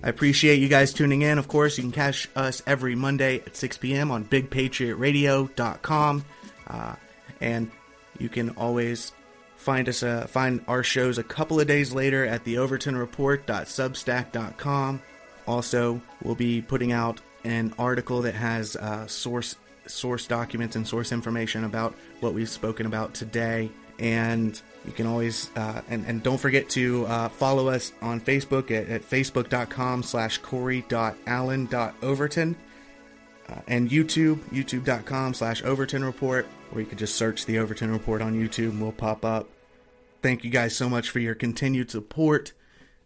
[0.03, 1.37] I appreciate you guys tuning in.
[1.37, 4.11] Of course, you can catch us every Monday at 6 p.m.
[4.11, 6.25] on BigPatriotRadio.com.
[6.67, 6.95] Uh,
[7.41, 7.71] and
[8.19, 9.11] you can always
[9.65, 15.01] find us uh, find our shows a couple of days later at the overtonreport.substack.com.
[15.47, 19.55] Also, we'll be putting out an article that has uh, source
[19.87, 23.71] source documents and source information about what we've spoken about today.
[23.97, 28.69] And you can always uh, and, and don't forget to uh, follow us on Facebook
[28.71, 32.55] at, at facebook.com slash corey.allen.overton
[33.47, 38.21] uh, and YouTube, youtube.com slash Overton Report, or you could just search the Overton Report
[38.21, 39.47] on YouTube and we'll pop up.
[40.25, 42.53] Thank you guys so much for your continued support.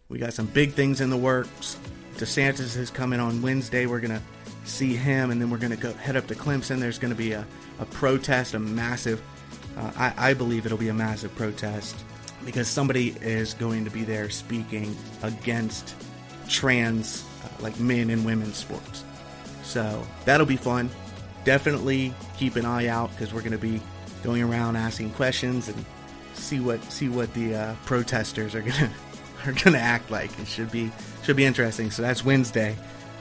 [0.08, 1.78] We got some big things in the works.
[2.16, 3.88] DeSantis is coming on Wednesday.
[3.88, 4.22] We're going to
[4.64, 6.80] see him, and then we're going to go head up to Clemson.
[6.80, 7.46] There's going to be a,
[7.80, 9.22] a protest, a massive,
[9.78, 11.94] uh, I, I believe it'll be a massive protest
[12.46, 15.96] because somebody is going to be there speaking against
[16.48, 19.04] trans, uh, like men and women sports.
[19.64, 20.90] So that'll be fun.
[21.44, 23.82] Definitely keep an eye out because we're going to be
[24.24, 25.86] going around asking questions and
[26.40, 28.92] see what see what the uh, protesters are gonna
[29.46, 30.38] are gonna act like.
[30.40, 30.92] It should be
[31.24, 31.92] should be interesting.
[31.92, 32.76] So that's Wednesday,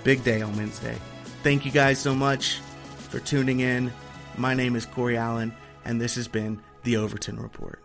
[0.05, 0.97] big day on Wednesday.
[1.43, 2.61] Thank you guys so much
[3.09, 3.93] for tuning in.
[4.37, 5.53] My name is Corey Allen,
[5.85, 7.81] and this has been the Overton Report.